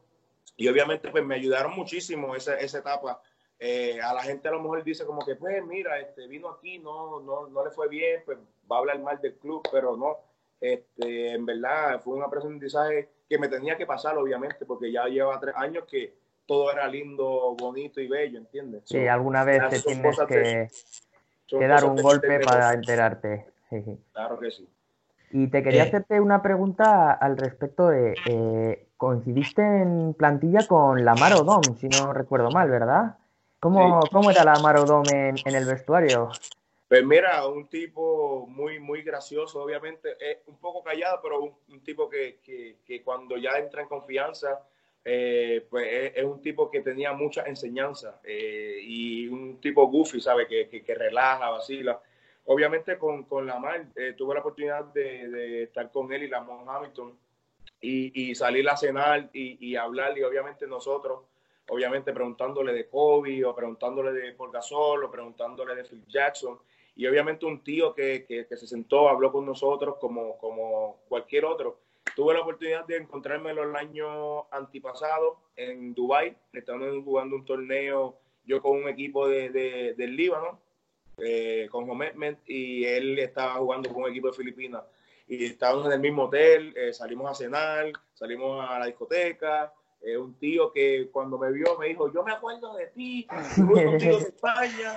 Y 0.57 0.69
obviamente 0.69 1.09
pues 1.09 1.25
me 1.25 1.37
ayudaron 1.37 1.75
muchísimo 1.75 2.37
esa, 2.37 2.59
esa 2.61 2.79
etapa 2.79 3.23
eh, 3.59 4.01
a 4.01 4.13
la 4.13 4.23
gente 4.23 4.49
a 4.49 4.53
lo 4.53 4.61
mejor 4.61 4.83
dice 4.85 5.07
como 5.07 5.25
que, 5.25 5.37
pues 5.37 5.65
mira, 5.65 5.99
este, 5.99 6.27
vino 6.27 6.51
aquí, 6.51 6.79
no, 6.79 7.21
no, 7.21 7.49
no 7.49 7.65
le 7.65 7.71
fue 7.71 7.89
bien, 7.89 8.23
pues 8.25 8.39
va 8.71 8.77
a 8.77 8.79
hablar 8.81 9.01
mal 9.01 9.21
del 9.21 9.35
club, 9.35 9.63
pero 9.71 9.97
no, 9.97 10.17
este, 10.61 11.33
en 11.33 11.47
verdad 11.47 12.01
fue 12.03 12.17
un 12.17 12.23
aprendizaje 12.23 13.09
que 13.29 13.39
me 13.39 13.49
tenía 13.49 13.77
que 13.77 13.87
pasar, 13.87 14.17
obviamente, 14.19 14.67
porque 14.67 14.91
ya 14.91 15.07
lleva 15.07 15.41
tres 15.41 15.55
años 15.57 15.85
que 15.85 16.15
todo 16.47 16.71
era 16.71 16.87
lindo, 16.89 17.57
bonito 17.59 18.01
y 18.01 18.09
bello, 18.09 18.39
¿entiendes? 18.39 18.83
Sí, 18.87 19.07
alguna 19.07 19.45
vez 19.45 19.63
te 19.71 19.81
tienes 19.81 20.19
que, 20.29 21.67
dar 21.67 21.85
un 21.85 21.97
golpe 21.97 22.41
para 22.41 22.73
enterarte. 22.73 23.47
Claro 24.13 24.39
que 24.39 24.51
sí. 24.51 24.69
Y 25.31 25.49
te 25.49 25.63
quería 25.63 25.85
eh. 25.85 25.89
hacerte 25.89 26.21
una 26.21 26.43
pregunta 26.43 27.13
al 27.13 27.37
respecto 27.37 27.89
de, 27.89 28.15
eh, 28.27 28.87
coincidiste 28.97 29.63
en 29.63 30.15
plantilla 30.15 30.67
con 30.67 31.05
Lamar 31.05 31.35
Odom, 31.35 31.63
si 31.77 31.89
no 31.89 32.13
recuerdo 32.13 32.51
mal, 32.51 32.71
¿verdad? 32.71 33.17
¿Cómo, 33.65 34.31
era 34.31 34.45
la 34.45 34.59
Marodome 34.61 35.31
en, 35.43 35.55
el 35.55 35.65
vestuario? 35.65 36.29
Pues 36.87 37.03
mira, 37.03 37.47
un 37.47 37.67
tipo 37.67 38.47
muy, 38.47 38.79
muy 38.79 39.01
gracioso, 39.01 39.63
obviamente, 39.63 40.19
es 40.21 40.37
un 40.49 40.59
poco 40.59 40.83
callado, 40.83 41.19
pero 41.23 41.41
un, 41.41 41.81
tipo 41.83 42.11
que, 42.11 42.41
que, 42.45 43.03
cuando 43.03 43.39
ya 43.39 43.53
entra 43.53 43.81
en 43.81 43.89
confianza, 43.89 44.61
eh, 45.03 45.67
pues 45.71 46.13
es, 46.15 46.25
un 46.25 46.43
tipo 46.43 46.71
que 46.71 46.83
tenía 46.83 47.15
mucha 47.15 47.45
enseñanza 47.45 48.21
eh, 48.23 48.81
y 48.83 49.29
un 49.29 49.59
tipo 49.63 49.87
goofy, 49.87 50.21
¿sabe? 50.21 50.47
Que, 50.47 50.69
que, 50.69 50.95
relaja, 50.95 51.49
vacila. 51.49 51.99
Obviamente 52.45 52.99
con, 52.99 53.23
con 53.25 53.47
Lamar 53.47 53.87
eh, 53.97 54.13
tuve 54.15 54.35
la 54.35 54.41
oportunidad 54.41 54.85
de, 54.93 55.29
de, 55.29 55.63
estar 55.63 55.91
con 55.91 56.13
él 56.13 56.25
y 56.25 56.29
Lamar 56.29 56.59
Hamilton 56.69 57.19
y, 57.81 58.29
y 58.29 58.35
salir 58.35 58.69
a 58.69 58.77
cenar 58.77 59.31
y, 59.33 59.57
y 59.67 59.77
hablar 59.77 60.19
y 60.19 60.23
obviamente 60.23 60.67
nosotros 60.67 61.21
obviamente 61.69 62.13
preguntándole 62.13 62.73
de 62.73 62.89
Kobe 62.89 63.45
o 63.45 63.55
preguntándole 63.55 64.13
de 64.13 64.33
Paul 64.33 64.53
Gasol 64.53 65.05
o 65.05 65.11
preguntándole 65.11 65.75
de 65.75 65.85
Phil 65.85 66.05
Jackson. 66.09 66.59
Y 66.97 67.07
obviamente 67.07 67.45
un 67.47 67.63
tío 67.65 67.95
que, 67.95 68.25
que, 68.25 68.57
se 68.57 68.67
sentó, 68.67 69.09
habló 69.09 69.33
con 69.33 69.45
nosotros 69.45 69.97
como, 70.01 70.39
como 70.39 71.01
cualquier 71.09 71.45
otro. 71.45 71.81
Tuve 72.15 72.35
la 72.35 72.41
oportunidad 72.41 72.87
de 72.87 72.99
encontrármelo 72.99 73.65
el 73.65 73.75
año 73.75 74.47
antipasado 74.53 75.41
en 75.57 75.95
Dubai, 75.95 76.37
estando 76.53 77.03
jugando 77.03 77.35
un 77.35 77.45
torneo 77.45 78.19
yo 78.45 78.61
con 78.63 78.77
un 78.83 78.89
equipo 78.89 79.27
de, 79.27 79.51
de, 79.51 79.95
del 79.95 80.15
Líbano, 80.15 80.61
eh, 81.19 81.69
con 81.71 81.89
Homet, 81.89 82.39
y 82.47 82.85
él 82.85 83.19
estaba 83.19 83.55
jugando 83.55 83.93
con 83.93 84.05
un 84.05 84.11
equipo 84.11 84.29
de 84.29 84.35
Filipinas. 84.35 84.83
Y 85.27 85.45
estábamos 85.45 85.87
en 85.87 85.93
el 85.93 86.01
mismo 86.01 86.25
hotel, 86.25 86.75
eh, 86.77 86.93
salimos 86.93 87.31
a 87.31 87.35
cenar, 87.35 87.91
salimos 88.13 88.69
a 88.69 88.79
la 88.79 88.87
discoteca, 88.87 89.73
un 90.19 90.35
tío 90.39 90.73
que 90.73 91.09
cuando 91.11 91.39
me 91.39 91.51
vio 91.53 91.79
me 91.79 91.89
dijo, 91.89 92.13
yo 92.13 92.23
me 92.23 92.33
acuerdo 92.33 92.75
de 92.77 92.87
ti, 92.89 93.27
contigo 93.57 94.19
de 94.19 94.25
España. 94.25 94.95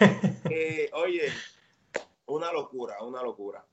oye, 0.94 1.30
una 2.26 2.52
locura, 2.52 3.02
una 3.02 3.22
locura. 3.22 3.66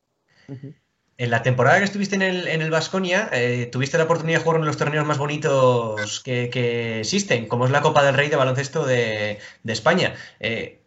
En 1.17 1.31
la 1.31 1.43
temporada 1.43 1.79
que 1.79 1.85
estuviste 1.85 2.17
en 2.17 2.23
el, 2.23 2.49
en 2.49 2.61
el 2.61 2.71
Vasconia, 2.71 3.29
eh, 3.33 3.67
tuviste 3.71 3.99
la 3.99 4.05
oportunidad 4.05 4.39
de 4.39 4.45
jugar 4.45 4.57
uno 4.57 4.65
de 4.65 4.71
los 4.71 4.77
torneos 4.77 5.07
más 5.07 5.19
bonitos 5.19 6.21
que, 6.21 6.99
existen, 7.01 7.47
como 7.47 7.67
es 7.67 7.71
la 7.71 7.83
Copa 7.83 8.03
del 8.03 8.17
Rey 8.17 8.29
de 8.29 8.37
Baloncesto 8.37 8.85
de, 8.85 9.39
España. 9.65 10.17
Eh, 10.41 10.84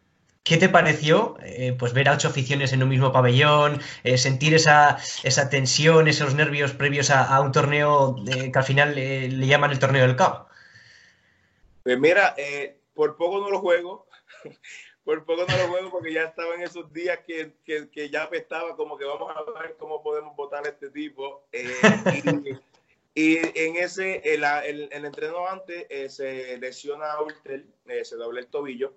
¿Qué 0.47 0.55
te 0.55 0.69
pareció 0.69 1.35
eh, 1.43 1.75
pues 1.77 1.91
ver 1.91 2.07
a 2.07 2.13
ocho 2.13 2.29
aficiones 2.29 2.71
en 2.71 2.81
un 2.81 2.87
mismo 2.87 3.11
pabellón, 3.11 3.81
sentir 4.15 4.53
esa, 4.53 4.97
esa, 5.23 5.49
tensión, 5.49 6.07
esos 6.07 6.35
nervios 6.35 6.71
previos 6.71 7.09
a, 7.09 7.41
un 7.41 7.51
torneo 7.51 8.15
que 8.25 8.57
al 8.57 8.63
final 8.63 8.95
le 8.95 9.45
llaman 9.45 9.71
el 9.71 9.79
torneo 9.79 10.07
del 10.07 10.15
CAP? 10.15 10.47
Pues 11.83 11.99
mira, 11.99 12.33
por 12.93 13.17
poco 13.17 13.41
no 13.41 13.49
lo 13.49 13.59
juego, 13.59 14.07
por 15.03 15.25
poco 15.25 15.45
no 15.49 15.57
lo 15.57 15.67
juego 15.67 15.91
porque 15.91 16.13
ya 16.13 16.23
estaba 16.23 16.55
en 16.55 16.61
esos 16.61 16.93
días 16.93 17.19
que, 17.27 17.51
que, 17.65 18.09
ya 18.09 18.23
apestaba 18.23 18.77
como 18.77 18.97
que 18.97 19.03
vamos 19.03 19.29
a 19.35 19.59
ver 19.59 19.75
cómo 19.77 20.01
podemos 20.01 20.33
votar 20.37 20.65
a 20.65 20.69
este 20.69 20.89
tipo. 20.91 21.43
y, 23.15 23.37
en 23.37 23.75
ese, 23.75 24.21
el, 24.23 24.45
el, 24.45 24.87
el 24.93 25.05
entreno 25.05 25.45
antes 25.45 25.87
se 26.13 26.57
lesiona 26.57 27.11
a 27.11 27.21
Urtel, 27.21 27.65
se 28.03 28.15
doble 28.15 28.39
el 28.39 28.47
tobillo 28.47 28.93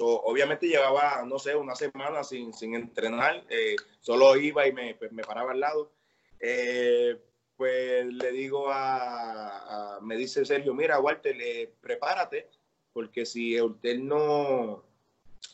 obviamente 0.00 0.68
llevaba, 0.68 1.24
no 1.24 1.38
sé, 1.38 1.56
una 1.56 1.74
semana 1.74 2.22
sin, 2.22 2.52
sin 2.52 2.74
entrenar, 2.74 3.44
eh, 3.48 3.76
solo 4.00 4.36
iba 4.36 4.66
y 4.66 4.72
me, 4.72 4.94
pues, 4.94 5.12
me, 5.12 5.22
paraba 5.22 5.52
al 5.52 5.60
lado. 5.60 5.92
Eh, 6.40 7.18
pues 7.56 8.06
le 8.06 8.30
digo 8.30 8.68
a, 8.70 9.98
me 10.02 10.16
dice 10.16 10.44
Sergio, 10.44 10.74
mira, 10.74 11.00
Walter, 11.00 11.36
eh, 11.40 11.72
prepárate, 11.80 12.48
porque 12.92 13.26
si 13.26 13.60
usted 13.60 13.98
no, 13.98 14.84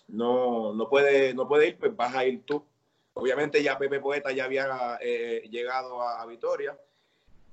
no, 0.09 0.75
no, 0.75 0.89
puede, 0.89 1.33
no 1.33 1.49
puede 1.49 1.69
ir, 1.69 1.79
pues 1.79 1.97
vas 1.97 2.15
a 2.15 2.27
ir 2.27 2.45
tú. 2.45 2.65
Obviamente 3.15 3.63
ya 3.63 3.79
Pepe 3.79 4.01
Poeta 4.01 4.33
ya 4.33 4.45
había 4.45 4.99
llegado 5.49 6.03
a, 6.03 6.27
Vitoria. 6.27 6.79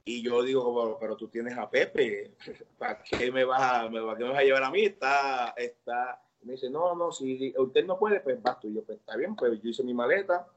Y 0.04 0.24
yo 0.24 0.42
digo, 0.42 0.98
pero, 1.00 1.16
tú 1.16 1.28
tienes 1.28 1.56
a 1.58 1.70
Pepe, 1.70 2.32
¿para 2.78 3.02
qué 3.04 3.32
me 3.32 3.46
vas 3.46 3.62
a, 3.62 3.90
me, 3.90 4.00
qué 4.18 4.24
me 4.24 4.30
vas 4.32 4.40
a 4.40 4.44
llevar 4.44 4.64
a 4.64 4.72
mí? 4.72 4.84
Está, 4.84 5.54
está, 5.56 6.20
me 6.44 6.54
dice, 6.54 6.70
no, 6.70 6.96
no, 6.96 7.12
si 7.12 7.54
usted 7.58 7.86
no 7.86 7.98
puede, 7.98 8.20
pues 8.20 8.42
vas 8.42 8.60
tú. 8.60 8.70
Y 8.70 8.76
yo, 8.76 8.84
pues 8.84 9.00
está 9.00 9.16
bien, 9.16 9.36
pues 9.36 9.62
yo 9.62 9.70
hice 9.70 9.84
mi 9.84 9.94
maleta. 9.94 10.48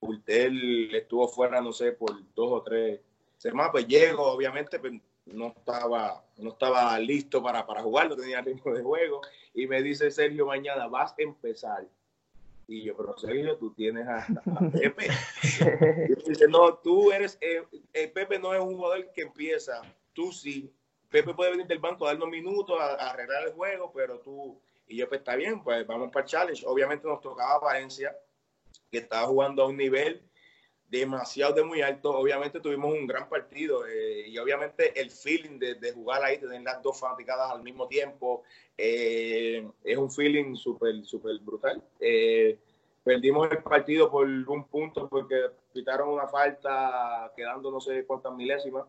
Usted 0.00 0.50
estuvo 0.94 1.26
fuera, 1.28 1.60
no 1.60 1.72
sé, 1.72 1.92
por 1.92 2.12
dos 2.34 2.52
o 2.52 2.62
tres 2.62 3.00
semanas. 3.38 3.72
Pues 3.72 3.86
llego, 3.86 4.22
obviamente, 4.22 4.78
pues 4.78 4.92
no 5.26 5.48
estaba, 5.48 6.22
no 6.36 6.50
estaba 6.50 6.98
listo 6.98 7.42
para, 7.42 7.66
para 7.66 7.82
jugar, 7.82 8.08
no 8.08 8.16
tenía 8.16 8.42
ritmo 8.42 8.72
de 8.72 8.82
juego. 8.82 9.22
Y 9.54 9.66
me 9.66 9.82
dice 9.82 10.10
Sergio, 10.10 10.46
mañana 10.46 10.86
vas 10.86 11.12
a 11.12 11.22
empezar. 11.22 11.86
Y 12.66 12.82
yo, 12.82 12.96
pero 12.96 13.16
Sergio, 13.18 13.56
tú 13.56 13.72
tienes 13.74 14.06
a, 14.06 14.26
Pepe. 14.72 15.08
y 16.08 16.28
dice, 16.28 16.48
no, 16.48 16.74
tú 16.74 17.12
eres, 17.12 17.38
eh, 17.40 17.62
eh, 17.92 18.08
Pepe 18.08 18.38
no 18.38 18.54
es 18.54 18.60
un 18.60 18.76
jugador 18.76 19.12
que 19.12 19.22
empieza, 19.22 19.82
tú 20.12 20.32
sí. 20.32 20.72
Pepe 21.10 21.34
puede 21.34 21.52
venir 21.52 21.66
del 21.66 21.78
banco 21.78 22.06
a 22.06 22.10
darnos 22.10 22.28
minutos, 22.28 22.76
a 22.80 23.10
arreglar 23.10 23.46
el 23.46 23.52
juego, 23.52 23.92
pero 23.94 24.18
tú, 24.18 24.58
y 24.86 24.96
yo, 24.96 25.08
pues 25.08 25.20
está 25.20 25.36
bien, 25.36 25.62
pues 25.62 25.86
vamos 25.86 26.10
para 26.10 26.24
el 26.24 26.30
challenge. 26.30 26.64
Obviamente 26.66 27.08
nos 27.08 27.20
tocaba 27.20 27.58
Valencia, 27.58 28.16
que 28.90 28.98
estaba 28.98 29.26
jugando 29.26 29.62
a 29.62 29.66
un 29.68 29.76
nivel 29.76 30.22
demasiado 30.88 31.54
de 31.54 31.64
muy 31.64 31.80
alto. 31.80 32.10
Obviamente 32.10 32.60
tuvimos 32.60 32.92
un 32.92 33.06
gran 33.06 33.28
partido 33.28 33.86
eh, 33.86 34.28
y 34.28 34.36
obviamente 34.38 34.98
el 35.00 35.10
feeling 35.10 35.58
de, 35.58 35.74
de, 35.74 35.92
jugar 35.92 36.22
ahí, 36.22 36.38
tener 36.38 36.62
las 36.62 36.82
dos 36.82 37.00
fanaticadas 37.00 37.50
al 37.50 37.62
mismo 37.62 37.88
tiempo, 37.88 38.42
eh, 38.76 39.66
es 39.82 39.96
un 39.96 40.10
feeling 40.10 40.54
súper, 40.54 41.04
súper 41.04 41.38
brutal. 41.38 41.82
Eh, 41.98 42.58
perdimos 43.02 43.50
el 43.50 43.62
partido 43.62 44.10
por 44.10 44.26
un 44.26 44.64
punto 44.68 45.08
porque 45.08 45.50
quitaron 45.72 46.10
una 46.10 46.28
falta 46.28 47.32
quedando 47.34 47.70
no 47.70 47.80
sé 47.80 48.04
cuántas 48.06 48.34
milésimas. 48.34 48.84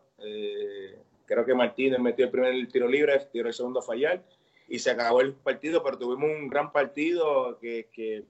creo 1.26 1.44
que 1.44 1.54
Martínez 1.54 1.98
metió 1.98 2.26
el 2.26 2.30
primer 2.30 2.68
tiro 2.68 2.86
libre, 2.86 3.18
tiró 3.32 3.48
el 3.48 3.54
segundo 3.54 3.80
a 3.80 3.82
fallar 3.82 4.22
y 4.68 4.78
se 4.78 4.90
acabó 4.90 5.20
el 5.20 5.34
partido, 5.34 5.82
pero 5.82 5.98
tuvimos 5.98 6.30
un 6.30 6.48
gran 6.48 6.72
partido 6.72 7.58
que, 7.60 7.88
que 7.92 8.24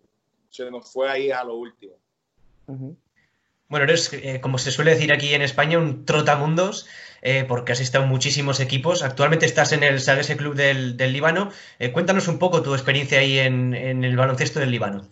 se 0.51 0.71
nos 0.71 0.93
fue 0.93 1.11
ahí 1.11 1.31
a 1.31 1.45
lo 1.45 1.55
último. 1.55 1.95
Bueno, 3.69 3.85
eres, 3.85 4.13
eh, 4.13 4.41
como 4.41 4.59
se 4.59 4.71
suele 4.71 4.93
decir 4.93 5.13
aquí 5.13 5.35
en 5.35 5.43
España, 5.43 5.79
un 5.79 6.05
trotamundos, 6.05 6.89
eh, 7.23 7.45
porque 7.49 7.73
has 7.73 7.81
estado 7.81 8.05
en 8.05 8.11
muchísimos 8.11 8.61
equipos. 8.61 9.03
Actualmente 9.03 9.47
estás 9.47 9.73
en 9.73 9.83
el 9.83 10.01
Sagese 10.01 10.37
Club 10.37 10.55
del, 10.55 10.97
del 10.97 11.13
Líbano. 11.13 11.51
Eh, 11.79 11.91
cuéntanos 11.91 12.29
un 12.29 12.39
poco 12.39 12.63
tu 12.63 12.75
experiencia 12.75 13.19
ahí 13.19 13.39
en, 13.39 13.75
en, 13.75 14.05
el 14.05 14.17
baloncesto 14.17 14.61
del 14.61 14.71
Líbano. 14.71 15.09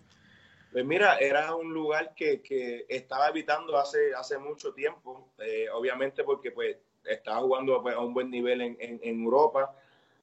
Pues 0.71 0.85
mira, 0.85 1.17
era 1.19 1.55
un 1.55 1.73
lugar 1.73 2.15
que, 2.15 2.43
que 2.43 2.85
estaba 2.89 3.27
habitando 3.27 3.77
hace, 3.79 4.15
hace 4.17 4.39
mucho 4.39 4.73
tiempo, 4.73 5.29
eh, 5.39 5.67
obviamente 5.73 6.25
porque 6.25 6.51
pues 6.51 6.77
estaba 7.05 7.41
jugando 7.41 7.83
pues, 7.83 7.95
a 7.95 8.01
un 8.01 8.15
buen 8.15 8.31
nivel 8.31 8.61
en, 8.61 8.77
en, 8.81 9.01
en, 9.03 9.23
Europa. 9.23 9.75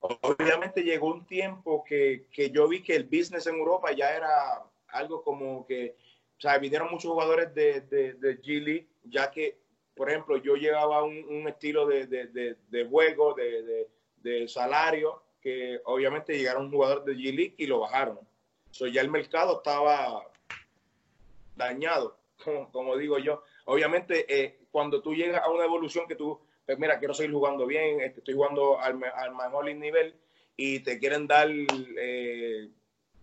Obviamente 0.02 0.82
llegó 0.84 1.08
un 1.08 1.26
tiempo 1.26 1.84
que, 1.84 2.26
que 2.32 2.50
yo 2.50 2.68
vi 2.68 2.82
que 2.82 2.96
el 2.96 3.04
business 3.04 3.48
en 3.48 3.56
Europa 3.56 3.92
ya 3.92 4.16
era 4.16 4.64
algo 4.88 5.24
como 5.24 5.66
que 5.66 5.96
o 6.38 6.42
sea, 6.42 6.58
vinieron 6.58 6.90
muchos 6.90 7.12
jugadores 7.12 7.54
de, 7.54 7.82
de, 7.82 8.14
de 8.14 8.42
G 8.42 8.64
League, 8.64 8.88
ya 9.04 9.30
que, 9.30 9.60
por 9.94 10.10
ejemplo, 10.10 10.38
yo 10.38 10.56
llevaba 10.56 11.04
un, 11.04 11.24
un 11.30 11.48
estilo 11.48 11.86
de, 11.86 12.08
de, 12.08 12.86
juego, 12.90 13.36
de, 13.36 14.48
salario, 14.48 15.22
que 15.40 15.80
obviamente 15.86 16.36
llegaron 16.36 16.72
jugadores 16.72 17.06
de 17.06 17.14
G 17.14 17.36
League 17.36 17.54
y 17.60 17.68
lo 17.68 17.82
bajaron. 17.82 18.18
So, 18.72 18.88
ya 18.88 19.02
el 19.02 19.12
mercado 19.12 19.58
estaba 19.58 20.26
dañado, 21.56 22.18
como, 22.44 22.72
como 22.72 22.98
digo 22.98 23.20
yo. 23.20 23.44
Obviamente, 23.66 24.26
eh, 24.28 24.62
cuando 24.72 25.04
tú 25.04 25.14
llegas 25.14 25.44
a 25.44 25.52
una 25.52 25.66
evolución 25.66 26.08
que 26.08 26.16
tú, 26.16 26.40
pues 26.76 26.80
mira, 26.80 27.00
quiero 27.00 27.14
seguir 27.14 27.34
jugando 27.34 27.66
bien, 27.66 28.02
este, 28.02 28.20
estoy 28.20 28.34
jugando 28.34 28.80
al, 28.80 29.00
al 29.04 29.36
mejor 29.36 29.66
nivel 29.76 30.16
y 30.56 30.80
te 30.80 31.00
quieren 31.00 31.28
dar 31.28 31.50
eh, 31.50 32.70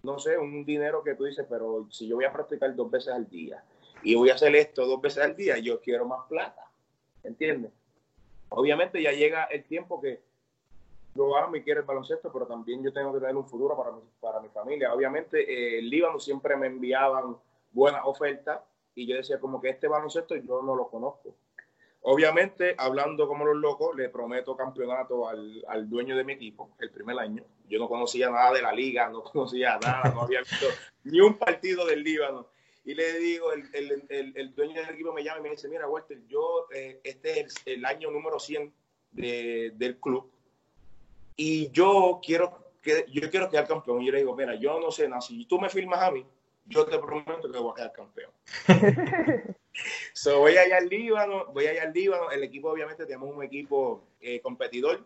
no 0.02 0.18
sé, 0.18 0.38
un 0.38 0.64
dinero 0.64 1.02
que 1.02 1.14
tú 1.14 1.24
dices, 1.24 1.46
pero 1.48 1.86
si 1.90 2.06
yo 2.06 2.16
voy 2.16 2.24
a 2.24 2.32
practicar 2.32 2.74
dos 2.74 2.90
veces 2.90 3.12
al 3.12 3.28
día 3.28 3.64
y 4.02 4.14
voy 4.14 4.30
a 4.30 4.34
hacer 4.34 4.54
esto 4.54 4.86
dos 4.86 5.00
veces 5.00 5.24
al 5.24 5.34
día, 5.34 5.58
yo 5.58 5.80
quiero 5.80 6.06
más 6.06 6.26
plata. 6.28 6.70
¿Entiendes? 7.24 7.72
Obviamente 8.50 9.02
ya 9.02 9.12
llega 9.12 9.44
el 9.44 9.64
tiempo 9.64 10.00
que 10.00 10.20
yo 11.14 11.36
amo 11.36 11.56
y 11.56 11.62
quiero 11.62 11.80
el 11.80 11.86
baloncesto, 11.86 12.32
pero 12.32 12.46
también 12.46 12.82
yo 12.82 12.92
tengo 12.92 13.12
que 13.12 13.18
tener 13.18 13.34
un 13.34 13.46
futuro 13.46 13.76
para 13.76 13.90
mi, 13.90 14.02
para 14.20 14.40
mi 14.40 14.48
familia. 14.48 14.94
Obviamente 14.94 15.40
eh, 15.40 15.78
el 15.78 15.90
Líbano 15.90 16.20
siempre 16.20 16.56
me 16.56 16.68
enviaban 16.68 17.36
buenas 17.72 18.02
ofertas 18.04 18.60
y 18.94 19.06
yo 19.06 19.16
decía 19.16 19.40
como 19.40 19.60
que 19.60 19.70
este 19.70 19.88
baloncesto 19.88 20.36
yo 20.36 20.62
no 20.62 20.76
lo 20.76 20.88
conozco. 20.88 21.34
Obviamente, 22.02 22.74
hablando 22.78 23.26
como 23.26 23.44
los 23.44 23.56
locos, 23.56 23.96
le 23.96 24.08
prometo 24.08 24.56
campeonato 24.56 25.28
al, 25.28 25.64
al, 25.68 25.88
dueño 25.88 26.16
de 26.16 26.24
mi 26.24 26.34
equipo 26.34 26.70
el 26.78 26.90
primer 26.90 27.18
año. 27.18 27.44
Yo 27.68 27.78
no 27.78 27.88
conocía 27.88 28.30
nada 28.30 28.52
de 28.52 28.62
la 28.62 28.72
liga, 28.72 29.08
no 29.08 29.22
conocía 29.22 29.78
nada, 29.78 30.10
no 30.14 30.22
había 30.22 30.40
visto 30.40 30.66
ni 31.04 31.20
un 31.20 31.36
partido 31.36 31.84
del 31.86 32.02
Líbano. 32.02 32.48
Y 32.84 32.94
le 32.94 33.18
digo, 33.18 33.52
el, 33.52 33.68
el, 33.74 34.32
el, 34.34 34.54
dueño 34.54 34.80
del 34.80 34.94
equipo 34.94 35.12
me 35.12 35.22
llama 35.22 35.40
y 35.40 35.42
me 35.42 35.50
dice, 35.50 35.68
mira, 35.68 35.88
Walter, 35.88 36.18
yo, 36.26 36.68
eh, 36.72 37.00
este 37.04 37.40
es 37.40 37.56
el, 37.66 37.84
año 37.84 38.10
número 38.10 38.38
100 38.38 38.72
de, 39.12 39.72
del 39.74 39.98
club 39.98 40.30
y 41.40 41.70
yo 41.70 42.20
quiero, 42.20 42.72
que, 42.82 43.06
yo 43.08 43.30
quiero 43.30 43.48
quedar 43.48 43.68
campeón. 43.68 44.02
Y 44.02 44.06
yo 44.06 44.12
le 44.12 44.18
digo, 44.18 44.34
mira, 44.34 44.56
yo 44.56 44.80
no 44.80 44.90
sé 44.90 45.08
nada, 45.08 45.20
si 45.20 45.46
tú 45.46 45.60
me 45.60 45.68
firmas 45.68 46.02
a 46.02 46.10
mí, 46.10 46.26
yo 46.68 46.86
te 46.86 46.98
prometo 46.98 47.50
que 47.50 47.58
voy 47.58 47.72
a 47.72 47.74
quedar 47.74 47.92
campeón. 47.92 48.30
so, 50.12 50.40
voy 50.40 50.56
allá 50.56 50.78
al 50.78 50.88
Líbano, 50.88 51.46
voy 51.52 51.66
allá 51.66 51.82
al 51.82 51.92
Líbano. 51.92 52.30
El 52.30 52.44
equipo, 52.44 52.70
obviamente, 52.70 53.06
tenemos 53.06 53.34
un 53.34 53.42
equipo 53.42 54.04
eh, 54.20 54.40
competidor. 54.40 55.04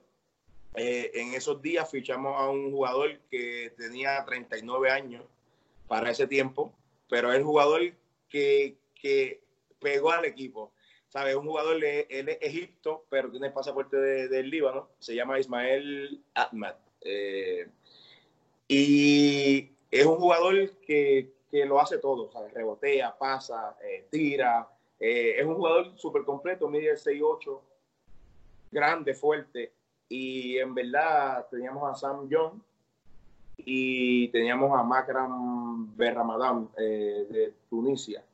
Eh, 0.74 1.10
en 1.14 1.34
esos 1.34 1.60
días 1.60 1.90
fichamos 1.90 2.34
a 2.40 2.48
un 2.48 2.70
jugador 2.70 3.18
que 3.30 3.72
tenía 3.76 4.24
39 4.24 4.90
años 4.90 5.22
para 5.86 6.10
ese 6.10 6.26
tiempo, 6.26 6.72
pero 7.08 7.30
es 7.30 7.38
el 7.38 7.44
jugador 7.44 7.82
que, 8.28 8.76
que 8.94 9.42
pegó 9.78 10.10
al 10.10 10.24
equipo. 10.24 10.72
¿Sabes? 11.08 11.36
Un 11.36 11.46
jugador 11.46 11.78
de, 11.78 12.06
él 12.08 12.30
es 12.30 12.38
Egipto, 12.40 13.04
pero 13.10 13.30
tiene 13.30 13.50
pasaporte 13.50 13.98
del 13.98 14.30
de 14.30 14.42
Líbano. 14.44 14.88
Se 14.98 15.14
llama 15.14 15.38
Ismael 15.38 16.22
Ahmad. 16.32 16.74
Eh, 17.02 17.68
y 18.66 19.72
es 19.90 20.06
un 20.06 20.16
jugador 20.16 20.70
que, 20.78 21.30
que 21.52 21.66
lo 21.66 21.78
hace 21.78 21.98
todo, 21.98 22.32
¿sabes? 22.32 22.54
Rebotea, 22.54 23.14
pasa, 23.16 23.76
eh, 23.84 24.06
tira. 24.10 24.66
Eh, 24.98 25.34
es 25.38 25.44
un 25.44 25.56
jugador 25.56 25.92
súper 25.98 26.24
completo, 26.24 26.66
mide 26.66 26.96
6'8", 26.96 27.60
grande, 28.70 29.12
fuerte. 29.12 29.70
Y 30.08 30.56
en 30.56 30.74
verdad 30.74 31.46
teníamos 31.50 31.90
a 31.90 31.94
Sam 31.94 32.26
John 32.30 32.62
y 33.58 34.28
teníamos 34.28 34.78
a 34.78 34.82
Makram 34.82 35.94
Berramadam 35.94 36.70
eh, 36.78 37.26
de 37.28 37.54
Tunisia. 37.68 38.24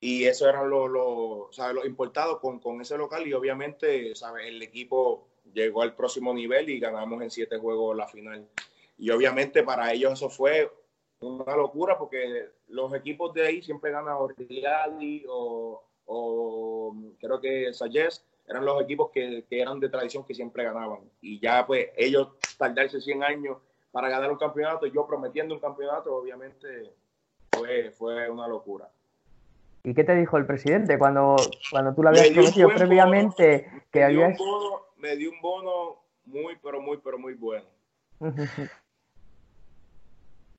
Y 0.00 0.24
eso 0.24 0.48
eran 0.48 0.70
los, 0.70 0.90
los, 0.90 1.54
¿sabes? 1.54 1.74
los 1.74 1.84
importados 1.84 2.40
con, 2.40 2.60
con 2.60 2.80
ese 2.80 2.96
local 2.96 3.26
y 3.26 3.34
obviamente 3.34 4.14
¿sabes? 4.14 4.46
el 4.46 4.62
equipo 4.62 5.28
llegó 5.52 5.82
al 5.82 5.94
próximo 5.94 6.32
nivel 6.32 6.70
y 6.70 6.80
ganamos 6.80 7.22
en 7.22 7.30
siete 7.30 7.58
juegos 7.58 7.94
la 7.94 8.08
final. 8.08 8.48
Y 8.96 9.10
obviamente 9.10 9.62
para 9.62 9.92
ellos 9.92 10.14
eso 10.14 10.30
fue 10.30 10.70
una 11.22 11.56
locura 11.56 11.98
porque 11.98 12.50
los 12.68 12.92
equipos 12.94 13.32
de 13.34 13.46
ahí 13.46 13.62
siempre 13.62 13.90
ganan 13.90 14.16
o 14.16 14.28
o, 15.28 15.82
o 16.06 16.96
creo 17.20 17.40
que 17.40 17.72
Sayes 17.72 18.24
eran 18.48 18.64
los 18.64 18.82
equipos 18.82 19.10
que, 19.10 19.44
que, 19.48 19.60
eran 19.60 19.80
de 19.80 19.88
tradición 19.88 20.24
que 20.24 20.34
siempre 20.34 20.64
ganaban. 20.64 21.00
Y 21.20 21.40
ya 21.40 21.66
pues 21.66 21.88
ellos 21.96 22.28
tardarse 22.58 23.00
100 23.00 23.22
años 23.22 23.58
para 23.90 24.08
ganar 24.08 24.30
un 24.30 24.38
campeonato, 24.38 24.86
yo 24.86 25.06
prometiendo 25.06 25.54
un 25.54 25.60
campeonato, 25.60 26.14
obviamente 26.14 26.92
fue, 27.52 27.90
fue 27.90 28.28
una 28.30 28.48
locura. 28.48 28.88
¿Y 29.84 29.94
qué 29.94 30.04
te 30.04 30.14
dijo 30.14 30.36
el 30.36 30.46
presidente 30.46 30.98
cuando, 30.98 31.36
cuando 31.70 31.94
tú 31.94 32.02
lo 32.02 32.10
habías 32.10 32.30
prometido 32.30 32.68
previamente? 32.68 33.66
Bono, 33.68 33.82
que 33.90 33.98
me, 33.98 34.04
habías... 34.04 34.38
dio 34.38 34.46
bono, 34.46 34.80
me 34.96 35.16
dio 35.16 35.30
un 35.30 35.40
bono 35.40 35.96
muy, 36.24 36.56
pero 36.62 36.80
muy, 36.80 36.98
pero 36.98 37.18
muy 37.18 37.34
bueno. 37.34 37.66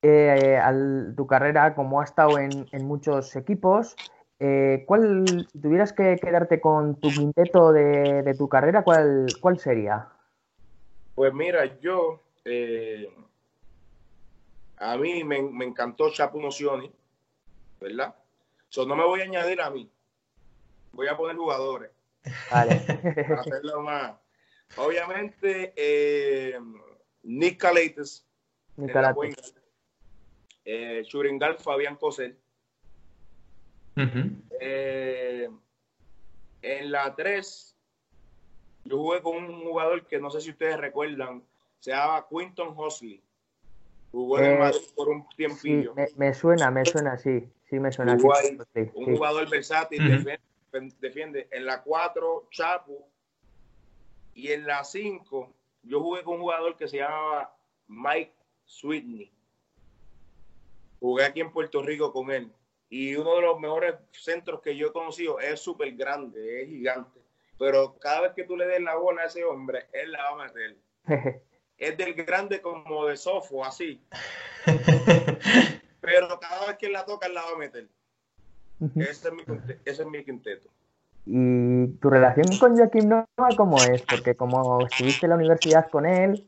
eh, 0.04 0.60
al, 0.62 1.14
tu 1.16 1.26
carrera, 1.26 1.74
como 1.76 2.02
ha 2.02 2.04
estado 2.04 2.38
en, 2.38 2.68
en 2.74 2.86
muchos 2.86 3.38
equipos, 3.38 3.96
eh, 4.38 4.84
¿cuál, 4.86 5.48
si 5.50 5.60
tuvieras 5.62 5.94
que 5.94 6.18
quedarte 6.18 6.60
con 6.60 7.00
tu 7.00 7.08
quinteto 7.08 7.72
de, 7.72 8.22
de 8.22 8.34
tu 8.36 8.50
carrera, 8.50 8.84
¿cuál, 8.84 9.28
¿cuál, 9.40 9.58
sería? 9.60 10.10
Pues 11.16 11.34
mira, 11.34 11.80
yo, 11.80 12.22
eh, 12.44 13.10
a 14.78 14.98
mí 14.98 15.24
me, 15.24 15.42
me 15.42 15.64
encantó 15.64 16.12
Chapo 16.12 16.38
Nocioni, 16.42 16.92
¿verdad? 17.80 18.14
So, 18.68 18.86
no 18.86 18.98
me 18.98 19.06
voy 19.06 19.22
a 19.22 19.24
añadir 19.24 19.62
a 19.62 19.70
mí, 19.70 19.90
voy 20.92 21.08
a 21.08 21.16
poner 21.16 21.38
jugadores. 21.38 21.92
Vale. 22.52 22.82
para 23.30 23.40
hacerlo 23.40 23.82
más. 23.82 24.14
Obviamente, 24.76 25.72
eh, 25.78 26.60
Nick 27.24 27.58
Calates. 27.62 28.26
Nick 28.76 28.92
Calates 28.92 29.63
eh, 30.66 31.04
Churingal 31.06 31.58
Fabián 31.58 31.96
Cosel. 31.96 32.38
Uh 33.96 34.02
-huh. 34.02 34.42
eh, 34.60 35.50
en 36.62 36.92
la 36.92 37.14
3, 37.16 37.78
yo 38.86 38.98
jugué 38.98 39.22
con 39.22 39.38
un 39.38 39.64
jugador 39.64 40.08
que 40.08 40.20
no 40.20 40.30
sé 40.30 40.42
si 40.42 40.50
ustedes 40.52 40.78
recuerdan, 40.78 41.44
se 41.80 41.92
llama 41.92 42.26
Quinton 42.30 42.74
Hosley. 42.76 43.22
Jugó 44.12 44.40
en 44.40 44.46
el 44.46 44.60
Madrid 44.60 44.82
por 44.96 45.10
un 45.10 45.28
tiempillo. 45.30 45.94
Sí, 45.96 46.14
me, 46.18 46.28
me, 46.28 46.34
suena, 46.34 46.72
me 46.72 46.86
suena, 46.86 47.18
sí, 47.18 47.50
sí 47.70 47.80
me 47.80 47.92
suena. 47.92 48.18
Sí, 48.18 48.26
un 48.94 49.06
sí. 49.06 49.16
jugador 49.16 49.50
versátil, 49.50 50.02
uh 50.02 50.06
-huh. 50.06 50.40
defiende, 50.72 50.96
defiende, 51.00 51.48
En 51.52 51.66
la 51.66 51.82
4, 51.82 52.48
Chapo. 52.52 53.10
Y 54.36 54.52
en 54.52 54.66
la 54.66 54.84
5, 54.84 55.54
yo 55.84 56.02
jugué 56.02 56.24
con 56.24 56.36
un 56.36 56.42
jugador 56.42 56.78
que 56.78 56.88
se 56.88 56.98
llamaba 56.98 57.56
Mike 57.88 58.34
Sweetney 58.66 59.32
jugué 61.04 61.26
aquí 61.26 61.42
en 61.42 61.52
Puerto 61.52 61.82
Rico 61.82 62.14
con 62.14 62.32
él. 62.32 62.50
Y 62.90 63.14
uno 63.16 63.36
de 63.36 63.42
los 63.42 63.60
mejores 63.60 63.96
centros 64.12 64.62
que 64.62 64.78
yo 64.78 64.88
he 64.88 64.94
conocido 64.94 65.38
es 65.38 65.60
súper 65.60 65.92
grande, 65.96 66.62
es 66.62 66.70
gigante. 66.70 67.20
Pero 67.60 67.98
cada 68.00 68.22
vez 68.22 68.32
que 68.34 68.46
tú 68.46 68.56
le 68.56 68.66
des 68.66 68.82
la 68.82 68.96
bola 68.96 69.24
a 69.24 69.26
ese 69.26 69.44
hombre, 69.44 69.88
él 69.92 70.14
la 70.14 70.24
va 70.24 70.30
a 70.30 70.48
meter. 70.48 70.78
es 71.78 71.98
del 71.98 72.14
grande 72.14 72.62
como 72.62 73.08
de 73.08 73.18
sofo, 73.18 73.66
así. 73.66 74.02
Pero 76.00 76.40
cada 76.40 76.68
vez 76.68 76.78
que 76.78 76.90
la 76.90 77.04
toca, 77.04 77.28
él 77.28 77.34
la 77.34 77.44
va 77.44 77.52
a 77.52 77.58
meter. 77.58 77.90
ese, 78.96 79.28
es 79.28 79.34
mi, 79.34 79.44
ese 79.84 80.04
es 80.04 80.08
mi 80.08 80.24
quinteto. 80.24 80.70
¿Y 81.26 81.88
tu 82.00 82.10
relación 82.10 82.58
con 82.60 82.78
Joaquim 82.78 83.10
Noah 83.10 83.28
cómo 83.58 83.76
es? 83.84 84.04
Porque 84.04 84.36
como 84.36 84.86
estuviste 84.86 85.26
en 85.26 85.32
la 85.32 85.36
universidad 85.36 85.90
con 85.90 86.06
él... 86.06 86.48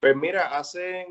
Pues 0.00 0.16
mira, 0.16 0.56
hace 0.56 1.06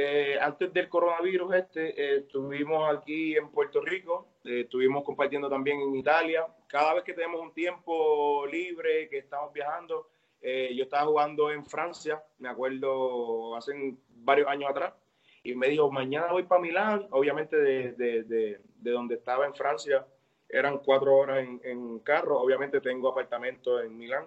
eh, 0.00 0.38
antes 0.40 0.72
del 0.72 0.88
coronavirus 0.88 1.56
este, 1.56 1.88
eh, 1.88 2.18
estuvimos 2.18 2.96
aquí 2.96 3.34
en 3.36 3.50
Puerto 3.50 3.80
Rico, 3.80 4.28
eh, 4.44 4.60
estuvimos 4.60 5.02
compartiendo 5.02 5.50
también 5.50 5.80
en 5.80 5.92
Italia. 5.96 6.46
Cada 6.68 6.94
vez 6.94 7.02
que 7.02 7.14
tenemos 7.14 7.40
un 7.40 7.52
tiempo 7.52 8.46
libre, 8.46 9.08
que 9.08 9.18
estamos 9.18 9.52
viajando, 9.52 10.08
yo 10.40 10.84
estaba 10.84 11.04
jugando 11.04 11.50
en 11.50 11.66
Francia, 11.66 12.22
me 12.38 12.48
acuerdo 12.48 13.56
hace 13.56 13.72
varios 14.08 14.46
años 14.46 14.70
atrás, 14.70 14.94
y 15.42 15.56
me 15.56 15.66
dijo, 15.66 15.90
mañana 15.90 16.30
voy 16.30 16.44
para 16.44 16.60
Milán, 16.60 17.08
obviamente 17.10 17.56
de, 17.56 17.90
de, 17.94 18.22
de, 18.22 18.60
de, 18.76 18.90
donde 18.92 19.16
estaba 19.16 19.46
en 19.46 19.54
Francia, 19.56 20.06
eran 20.48 20.78
cuatro 20.78 21.16
horas 21.16 21.40
en, 21.40 21.60
en 21.64 21.98
carro, 21.98 22.40
obviamente 22.40 22.80
tengo 22.80 23.08
apartamento 23.08 23.82
en 23.82 23.98
Milán, 23.98 24.26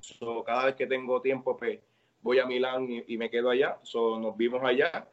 so, 0.00 0.44
cada 0.44 0.66
vez 0.66 0.74
que 0.74 0.86
tengo 0.86 1.22
tiempo, 1.22 1.56
pues 1.56 1.80
voy 2.22 2.38
a 2.38 2.46
Milán 2.46 2.88
y, 3.06 3.16
me 3.16 3.30
quedo 3.30 3.50
allá. 3.50 3.78
So, 3.82 4.18
nos 4.18 4.36
vimos 4.36 4.62
allá. 4.64 5.06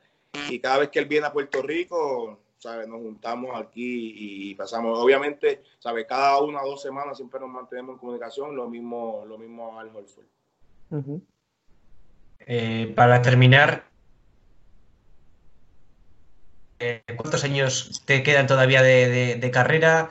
Y 0.50 0.60
cada 0.60 0.80
vez 0.80 0.89
que 0.89 1.00
él 1.00 1.06
viene 1.06 1.28
a 1.28 1.34
Puerto 1.34 1.62
Rico, 1.62 2.39
¿sabe? 2.58 2.88
nos 2.88 3.02
juntamos 3.02 3.60
aquí 3.60 4.13
y 4.15 4.56
pasamos. 4.56 4.98
Obviamente, 5.00 5.63
¿sabe? 5.80 6.06
cada 6.06 6.39
una 6.41 6.62
o 6.62 6.69
dos 6.69 6.82
semanas 6.82 7.17
siempre 7.17 7.39
nos 7.39 7.50
mantenemos 7.50 7.93
en 7.93 8.00
comunicación. 8.00 8.56
Lo 8.56 8.69
mismo, 8.69 9.26
lo 9.28 9.38
mismo 9.38 9.80
al 9.80 9.89
Holford. 9.95 10.26
Eh, 12.45 12.93
para 12.95 13.22
terminar, 13.22 13.84
eh, 16.80 17.04
¿cuántos 17.17 17.43
años 17.43 18.04
te 18.06 18.24
quedan 18.24 18.48
todavía 18.48 18.82
de, 18.82 19.52
carrera? 19.52 20.10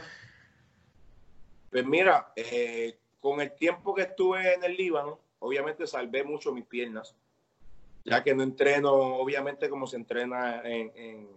Pues 1.71 1.85
mira, 1.87 2.33
eh, 2.37 2.99
con 3.21 3.41
el 3.41 3.55
tiempo 3.55 3.95
que 3.95 4.03
estuve 4.03 4.55
en 4.55 4.65
el 4.65 4.77
Líbano, 4.77 5.19
obviamente 5.40 5.87
salvé 5.87 6.24
mucho 6.24 6.53
mis 6.53 6.64
piernas, 6.64 7.14
ya 8.05 8.22
que 8.22 8.35
no 8.35 8.42
entreno, 8.42 8.92
obviamente, 8.92 9.68
como 9.68 9.87
se 9.87 9.96
entrena 9.96 10.62
en, 10.64 10.92
en, 10.94 11.29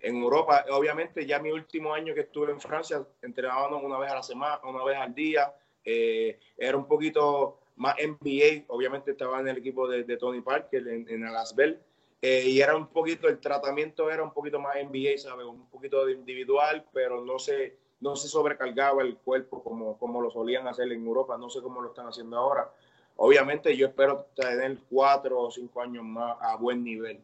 en, 0.00 0.16
Europa. 0.16 0.64
Obviamente, 0.70 1.26
ya 1.26 1.38
mi 1.38 1.50
último 1.50 1.92
año 1.92 2.14
que 2.14 2.20
estuve 2.20 2.52
en 2.52 2.60
Francia, 2.60 3.06
entrenábamos 3.22 3.82
una 3.82 3.98
vez 3.98 4.10
a 4.10 4.16
la 4.16 4.22
semana, 4.22 4.60
una 4.64 4.84
vez 4.84 4.96
al 4.96 5.14
día. 5.14 5.52
Eh, 5.84 6.38
era 6.56 6.76
un 6.76 6.86
poquito 6.86 7.60
más 7.76 7.96
NBA, 7.96 8.64
obviamente 8.68 9.10
estaba 9.12 9.40
en 9.40 9.48
el 9.48 9.58
equipo 9.58 9.86
de, 9.86 10.04
de 10.04 10.16
Tony 10.16 10.40
Parker 10.40 10.88
en, 10.88 11.08
en 11.08 11.24
Alasbel, 11.24 11.78
eh, 12.22 12.44
y 12.48 12.60
era 12.60 12.76
un 12.76 12.88
poquito, 12.88 13.28
el 13.28 13.38
tratamiento 13.38 14.10
era 14.10 14.22
un 14.22 14.32
poquito 14.32 14.58
más 14.58 14.74
NBA, 14.76 15.18
¿sabes? 15.18 15.46
Un 15.46 15.68
poquito 15.68 16.08
individual, 16.08 16.84
pero 16.92 17.24
no 17.24 17.38
se, 17.38 17.76
no 18.00 18.16
se 18.16 18.28
sobrecargaba 18.28 19.02
el 19.02 19.16
cuerpo 19.18 19.62
como, 19.62 19.98
como 19.98 20.22
lo 20.22 20.30
solían 20.30 20.66
hacer 20.66 20.90
en 20.90 21.06
Europa, 21.06 21.36
no 21.36 21.50
sé 21.50 21.60
cómo 21.60 21.82
lo 21.82 21.90
están 21.90 22.06
haciendo 22.06 22.38
ahora. 22.38 22.72
Obviamente 23.16 23.74
yo 23.76 23.86
espero 23.86 24.26
tener 24.34 24.76
cuatro 24.90 25.40
o 25.40 25.50
cinco 25.50 25.80
años 25.80 26.04
más 26.04 26.36
a 26.40 26.56
buen 26.56 26.84
nivel. 26.84 27.18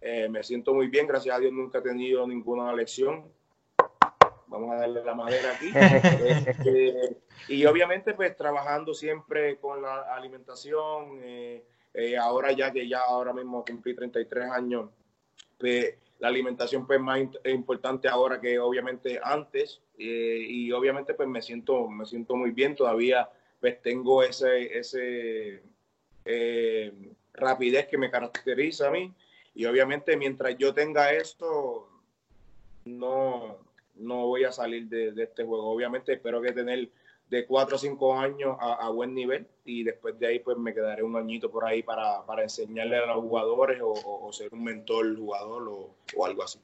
Eh, 0.00 0.28
me 0.28 0.42
siento 0.42 0.74
muy 0.74 0.88
bien, 0.88 1.06
gracias 1.06 1.34
a 1.34 1.38
Dios 1.38 1.52
nunca 1.52 1.78
he 1.78 1.82
tenido 1.82 2.26
ninguna 2.26 2.72
lección. 2.74 3.24
Vamos 4.46 4.72
a 4.72 4.76
darle 4.76 5.02
la 5.04 5.14
madera 5.14 5.52
aquí. 5.52 5.70
Este, 6.46 7.16
y 7.48 7.64
obviamente 7.64 8.12
pues 8.12 8.36
trabajando 8.36 8.92
siempre 8.92 9.56
con 9.56 9.80
la 9.80 10.14
alimentación. 10.14 11.18
Eh, 11.22 11.64
eh, 11.94 12.16
ahora 12.16 12.52
ya 12.52 12.70
que 12.70 12.86
ya 12.86 13.00
ahora 13.00 13.32
mismo 13.32 13.64
cumplí 13.64 13.94
33 13.94 14.50
años, 14.50 14.90
pues 15.58 15.94
la 16.18 16.28
alimentación 16.28 16.86
pues 16.86 17.00
más 17.00 17.20
importante 17.44 18.08
ahora 18.08 18.40
que 18.40 18.58
obviamente 18.58 19.18
antes. 19.22 19.80
y 19.96 20.70
obviamente 20.72 21.14
pues 21.14 21.28
me 21.28 21.40
siento, 21.40 21.88
me 21.88 22.04
siento 22.04 22.36
muy 22.36 22.50
bien 22.50 22.74
todavía 22.74 23.28
pues 23.60 23.80
tengo 23.82 24.22
ese, 24.22 24.78
ese 24.78 25.62
eh, 26.24 26.92
rapidez 27.34 27.86
que 27.88 27.98
me 27.98 28.10
caracteriza 28.10 28.88
a 28.88 28.90
mí. 28.90 29.12
Y 29.54 29.66
obviamente 29.66 30.16
mientras 30.16 30.56
yo 30.56 30.72
tenga 30.72 31.12
esto, 31.12 31.88
no, 32.84 33.58
no 33.96 34.26
voy 34.26 34.44
a 34.44 34.52
salir 34.52 34.88
de, 34.88 35.22
este 35.22 35.44
juego. 35.44 35.70
Obviamente 35.70 36.14
espero 36.14 36.40
que 36.40 36.52
tener 36.52 36.88
de 37.28 37.46
cuatro 37.46 37.76
o 37.76 37.78
cinco 37.78 38.18
años 38.18 38.56
a, 38.58 38.88
buen 38.90 39.14
nivel 39.14 39.46
y 39.64 39.84
después 39.84 40.18
de 40.18 40.26
ahí 40.26 40.38
pues 40.40 40.56
me 40.56 40.74
quedaré 40.74 41.04
un 41.04 41.14
añito 41.14 41.48
por 41.48 41.64
ahí 41.64 41.80
para, 41.82 42.24
enseñarle 42.42 42.96
a 42.96 43.06
los 43.06 43.18
jugadores 43.18 43.80
o, 43.82 44.32
ser 44.32 44.52
un 44.52 44.64
mentor 44.64 45.16
jugador 45.16 45.68
o, 46.16 46.24
algo 46.24 46.42
así. 46.42 46.58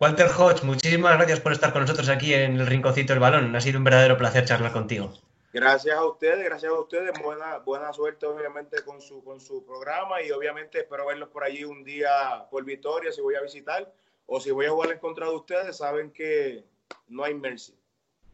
Walter 0.00 0.28
Hodge, 0.28 0.64
muchísimas 0.64 1.18
gracias 1.18 1.40
por 1.40 1.52
estar 1.52 1.74
con 1.74 1.82
nosotros 1.82 2.08
aquí 2.08 2.32
en 2.32 2.58
el 2.58 2.66
Rinconcito 2.66 3.12
del 3.12 3.20
Balón. 3.20 3.54
Ha 3.54 3.60
sido 3.60 3.76
un 3.76 3.84
verdadero 3.84 4.16
placer 4.16 4.46
charlar 4.46 4.72
contigo. 4.72 5.12
Gracias 5.52 5.94
a 5.94 6.06
ustedes, 6.06 6.42
gracias 6.42 6.72
a 6.72 6.80
ustedes. 6.80 7.12
Buena, 7.22 7.58
buena 7.58 7.92
suerte, 7.92 8.24
obviamente, 8.24 8.82
con 8.82 9.02
su, 9.02 9.22
con 9.22 9.40
su 9.40 9.62
programa 9.62 10.22
y 10.22 10.30
obviamente 10.30 10.78
espero 10.78 11.06
verlos 11.06 11.28
por 11.28 11.44
allí 11.44 11.64
un 11.64 11.84
día 11.84 12.08
por 12.50 12.64
Victoria 12.64 13.12
si 13.12 13.20
voy 13.20 13.34
a 13.34 13.42
visitar 13.42 13.92
o 14.24 14.40
si 14.40 14.50
voy 14.52 14.64
a 14.64 14.70
jugar 14.70 14.90
en 14.92 14.98
contra 15.00 15.26
de 15.26 15.34
ustedes. 15.34 15.76
Saben 15.76 16.10
que 16.12 16.64
no 17.08 17.24
hay 17.24 17.34
mercy. 17.34 17.74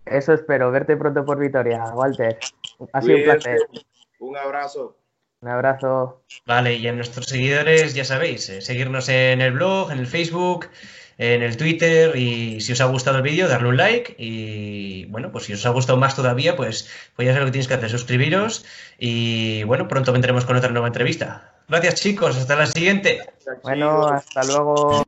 Eso 0.05 0.35
espero, 0.35 0.71
verte 0.71 0.97
pronto 0.97 1.25
por 1.25 1.37
Victoria, 1.37 1.83
Walter. 1.95 2.39
Ha 2.93 3.03
sido 3.03 3.17
un 3.17 3.25
placer. 3.25 3.59
Un 4.21 4.37
abrazo. 4.37 4.97
Un 5.41 5.49
abrazo. 5.49 6.23
Vale, 6.47 6.75
y 6.75 6.87
a 6.87 6.93
nuestros 6.93 7.27
seguidores, 7.27 7.93
ya 7.95 8.05
sabéis, 8.05 8.49
eh, 8.51 8.61
seguirnos 8.61 9.09
en 9.09 9.41
el 9.41 9.53
blog, 9.53 9.91
en 9.91 9.99
el 9.99 10.07
Facebook 10.07 10.69
en 11.19 11.43
el 11.43 11.57
Twitter 11.57 12.17
y 12.17 12.61
si 12.61 12.73
os 12.73 12.81
ha 12.81 12.87
gustado 12.87 13.19
el 13.19 13.23
vídeo, 13.23 13.49
darle 13.49 13.69
un 13.69 13.77
like 13.77 14.15
y 14.19 15.07
bueno, 15.07 15.33
pues 15.33 15.45
si 15.45 15.55
os 15.55 15.65
ha 15.65 15.71
gustado 15.71 15.99
más 15.99 16.15
todavía, 16.15 16.57
pues, 16.57 16.89
pues 17.15 17.27
ya 17.27 17.33
sabéis 17.33 17.41
lo 17.41 17.47
que 17.47 17.53
tenéis 17.53 17.69
que 17.69 17.75
hacer, 17.75 17.91
suscribiros 17.91 18.65
y 18.99 19.63
bueno, 19.65 19.89
pronto 19.89 20.13
vendremos 20.13 20.45
con 20.45 20.57
otra 20.57 20.71
nueva 20.71 20.89
entrevista. 20.89 21.55
Gracias 21.69 21.97
chicos, 21.97 22.37
hasta 22.37 22.57
la 22.57 22.67
siguiente. 22.67 23.21
Bueno, 23.63 24.09
hasta 24.09 24.45
luego. 24.45 25.06